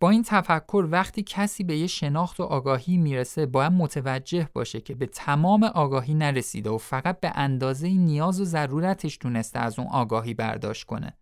با 0.00 0.10
این 0.10 0.22
تفکر 0.22 0.88
وقتی 0.90 1.22
کسی 1.22 1.64
به 1.64 1.76
یه 1.76 1.86
شناخت 1.86 2.40
و 2.40 2.42
آگاهی 2.42 2.96
می‌رسه 2.96 3.46
باید 3.46 3.72
متوجه 3.72 4.48
باشه 4.52 4.80
که 4.80 4.94
به 4.94 5.06
تمام 5.06 5.64
آگاهی 5.64 6.14
نرسیده 6.14 6.70
و 6.70 6.78
فقط 6.78 7.20
به 7.20 7.32
اندازه 7.34 7.88
نیاز 7.88 8.40
و 8.40 8.44
ضرورتش 8.44 9.16
تونسته 9.16 9.58
از 9.58 9.78
اون 9.78 9.88
آگاهی 9.88 10.34
برداشت 10.34 10.84
کنه. 10.84 11.16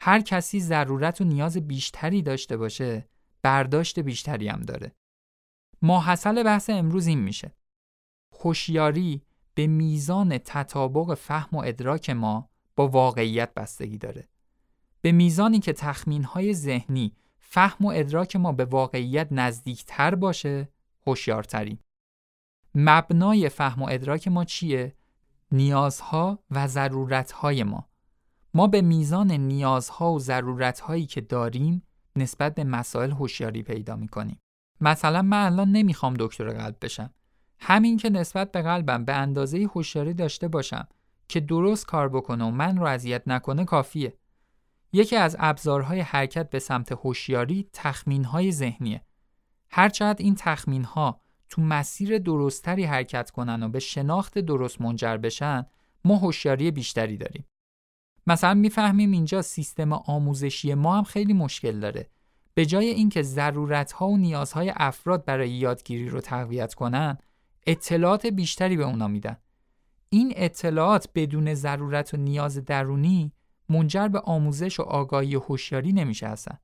هر 0.00 0.20
کسی 0.20 0.60
ضرورت 0.60 1.20
و 1.20 1.24
نیاز 1.24 1.56
بیشتری 1.56 2.22
داشته 2.22 2.56
باشه 2.56 3.08
برداشت 3.42 4.00
بیشتری 4.00 4.48
هم 4.48 4.60
داره. 4.60 4.92
ماحصل 5.82 6.42
بحث 6.42 6.70
امروز 6.70 7.06
این 7.06 7.18
میشه. 7.18 7.54
خوشیاری 8.32 9.22
به 9.54 9.66
میزان 9.66 10.38
تطابق 10.38 11.14
فهم 11.14 11.58
و 11.58 11.62
ادراک 11.64 12.10
ما 12.10 12.50
با 12.76 12.88
واقعیت 12.88 13.54
بستگی 13.54 13.98
داره. 13.98 14.28
به 15.00 15.12
میزانی 15.12 15.58
که 15.58 15.72
تخمینهای 15.72 16.54
ذهنی 16.54 17.16
فهم 17.46 17.86
و 17.86 17.88
ادراک 17.94 18.36
ما 18.36 18.52
به 18.52 18.64
واقعیت 18.64 19.28
نزدیکتر 19.30 20.14
باشه 20.14 20.68
هوشیارتریم. 21.06 21.80
مبنای 22.74 23.48
فهم 23.48 23.82
و 23.82 23.88
ادراک 23.90 24.28
ما 24.28 24.44
چیه؟ 24.44 24.94
نیازها 25.52 26.38
و 26.50 26.68
ضرورتهای 26.68 27.62
ما. 27.62 27.88
ما 28.54 28.66
به 28.66 28.82
میزان 28.82 29.30
نیازها 29.30 30.12
و 30.12 30.18
ضرورتهایی 30.18 31.06
که 31.06 31.20
داریم 31.20 31.82
نسبت 32.16 32.54
به 32.54 32.64
مسائل 32.64 33.10
هوشیاری 33.10 33.62
پیدا 33.62 33.96
می‌کنیم. 33.96 34.40
مثلا 34.80 35.22
من 35.22 35.46
الان 35.46 35.72
نمی‌خوام 35.72 36.14
دکتر 36.18 36.50
قلب 36.50 36.76
بشم. 36.82 37.10
همین 37.60 37.96
که 37.96 38.10
نسبت 38.10 38.52
به 38.52 38.62
قلبم 38.62 39.04
به 39.04 39.14
اندازه 39.14 39.68
هوشیاری 39.74 40.14
داشته 40.14 40.48
باشم 40.48 40.88
که 41.28 41.40
درست 41.40 41.86
کار 41.86 42.08
بکنه 42.08 42.44
و 42.44 42.50
من 42.50 42.76
رو 42.76 42.86
اذیت 42.86 43.22
نکنه 43.28 43.64
کافیه. 43.64 44.14
یکی 44.96 45.16
از 45.16 45.36
ابزارهای 45.38 46.00
حرکت 46.00 46.50
به 46.50 46.58
سمت 46.58 46.92
هوشیاری 46.92 47.68
تخمینهای 47.72 48.52
ذهنیه. 48.52 49.04
هرچند 49.70 50.16
این 50.18 50.34
تخمینها 50.34 51.20
تو 51.48 51.62
مسیر 51.62 52.18
درستتری 52.18 52.84
حرکت 52.84 53.30
کنن 53.30 53.62
و 53.62 53.68
به 53.68 53.78
شناخت 53.78 54.38
درست 54.38 54.80
منجر 54.80 55.16
بشن، 55.16 55.66
ما 56.04 56.16
هوشیاری 56.16 56.70
بیشتری 56.70 57.16
داریم. 57.16 57.44
مثلا 58.26 58.54
می‌فهمیم 58.54 59.10
اینجا 59.10 59.42
سیستم 59.42 59.92
آموزشی 59.92 60.74
ما 60.74 60.96
هم 60.96 61.04
خیلی 61.04 61.32
مشکل 61.32 61.80
داره. 61.80 62.10
به 62.54 62.66
جای 62.66 62.86
اینکه 62.86 63.22
ضرورتها 63.22 64.08
و 64.08 64.16
نیازهای 64.16 64.72
افراد 64.76 65.24
برای 65.24 65.50
یادگیری 65.50 66.08
رو 66.08 66.20
تقویت 66.20 66.74
کنن، 66.74 67.18
اطلاعات 67.66 68.26
بیشتری 68.26 68.76
به 68.76 68.84
اونا 68.84 69.08
میدن. 69.08 69.36
این 70.08 70.32
اطلاعات 70.36 71.08
بدون 71.14 71.54
ضرورت 71.54 72.14
و 72.14 72.16
نیاز 72.16 72.64
درونی 72.64 73.32
منجر 73.68 74.08
به 74.08 74.20
آموزش 74.20 74.80
و 74.80 74.82
آگاهی 74.82 75.36
و 75.36 75.40
هوشیاری 75.40 75.92
نمیشه 75.92 76.26
اصلا. 76.26 76.56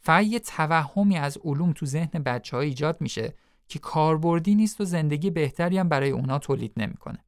فقط 0.00 0.24
یه 0.24 0.38
توهمی 0.38 1.16
از 1.16 1.38
علوم 1.44 1.72
تو 1.72 1.86
ذهن 1.86 2.22
بچه 2.22 2.56
ها 2.56 2.62
ایجاد 2.62 3.00
میشه 3.00 3.34
که 3.68 3.78
کاربردی 3.78 4.54
نیست 4.54 4.80
و 4.80 4.84
زندگی 4.84 5.30
بهتری 5.30 5.78
هم 5.78 5.88
برای 5.88 6.10
اونا 6.10 6.38
تولید 6.38 6.72
نمی‌کنه. 6.76 7.24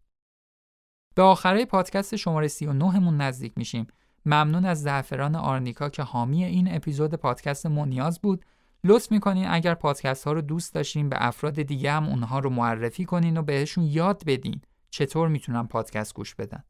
به 1.14 1.22
آخره 1.22 1.64
پادکست 1.64 2.16
شماره 2.16 2.48
39 2.48 2.98
مون 2.98 3.16
نزدیک 3.16 3.52
میشیم. 3.56 3.86
ممنون 4.26 4.64
از 4.64 4.82
زعفران 4.82 5.36
آرنیکا 5.36 5.88
که 5.88 6.02
حامی 6.02 6.44
این 6.44 6.74
اپیزود 6.74 7.14
پادکست 7.14 7.66
مونیاز 7.66 8.20
بود. 8.20 8.44
لطف 8.84 9.12
می‌کنین 9.12 9.46
اگر 9.48 9.74
پادکست 9.74 10.24
ها 10.24 10.32
رو 10.32 10.40
دوست 10.40 10.74
داشتین 10.74 11.08
به 11.08 11.16
افراد 11.26 11.62
دیگه 11.62 11.92
هم 11.92 12.08
اونها 12.08 12.38
رو 12.38 12.50
معرفی 12.50 13.04
کنین 13.04 13.36
و 13.36 13.42
بهشون 13.42 13.84
یاد 13.84 14.22
بدین 14.26 14.60
چطور 14.90 15.28
می‌تونن 15.28 15.66
پادکست 15.66 16.14
گوش 16.14 16.34
بدن. 16.34 16.64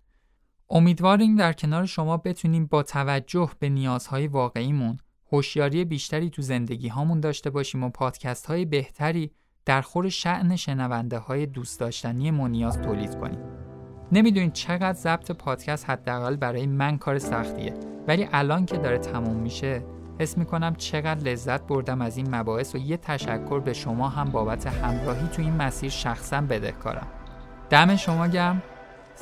امیدواریم 0.74 1.36
در 1.36 1.52
کنار 1.52 1.86
شما 1.86 2.16
بتونیم 2.16 2.66
با 2.66 2.82
توجه 2.82 3.50
به 3.58 3.68
نیازهای 3.68 4.26
واقعیمون 4.26 4.98
هوشیاری 5.32 5.84
بیشتری 5.84 6.30
تو 6.30 6.42
زندگی 6.42 6.88
هامون 6.88 7.20
داشته 7.20 7.50
باشیم 7.50 7.82
و 7.84 7.88
پادکست 7.88 8.46
های 8.46 8.64
بهتری 8.64 9.30
در 9.64 9.82
خور 9.82 10.08
شعن 10.08 10.56
شنونده 10.56 11.18
های 11.18 11.46
دوست 11.46 11.80
داشتنی 11.80 12.30
مونیاز 12.30 12.82
تولید 12.82 13.18
کنیم. 13.18 13.38
نمی‌دونید 14.12 14.52
چقدر 14.52 14.92
ضبط 14.92 15.30
پادکست 15.30 15.90
حداقل 15.90 16.36
برای 16.36 16.66
من 16.66 16.98
کار 16.98 17.18
سختیه 17.18 17.74
ولی 18.08 18.28
الان 18.32 18.66
که 18.66 18.76
داره 18.76 18.98
تموم 18.98 19.36
میشه 19.36 19.84
حس 20.18 20.38
می‌کنم 20.38 20.74
چقدر 20.74 21.20
لذت 21.30 21.66
بردم 21.66 22.02
از 22.02 22.16
این 22.16 22.34
مباحث 22.34 22.74
و 22.74 22.78
یه 22.78 22.96
تشکر 22.96 23.60
به 23.60 23.72
شما 23.72 24.08
هم 24.08 24.30
بابت 24.30 24.66
همراهی 24.66 25.28
تو 25.28 25.42
این 25.42 25.56
مسیر 25.56 25.90
شخصا 25.90 26.40
بدهکارم. 26.40 27.06
دم 27.70 27.96
شما 27.96 28.28
گم 28.28 28.62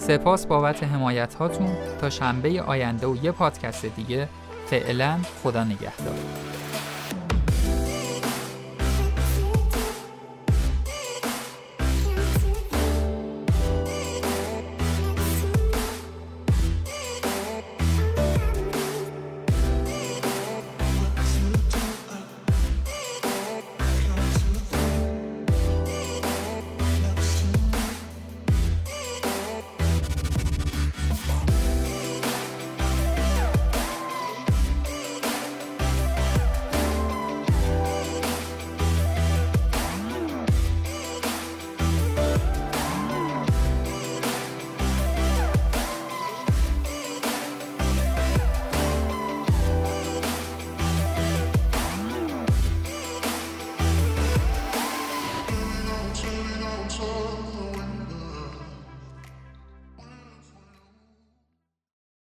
سپاس 0.00 0.46
بابت 0.46 0.84
حمایت 0.84 1.34
هاتون 1.34 1.76
تا 2.00 2.10
شنبه 2.10 2.62
آینده 2.62 3.06
و 3.06 3.16
یه 3.16 3.32
پادکست 3.32 3.86
دیگه 3.86 4.28
فعلا 4.66 5.18
خدا 5.42 5.64
نگهدار. 5.64 6.14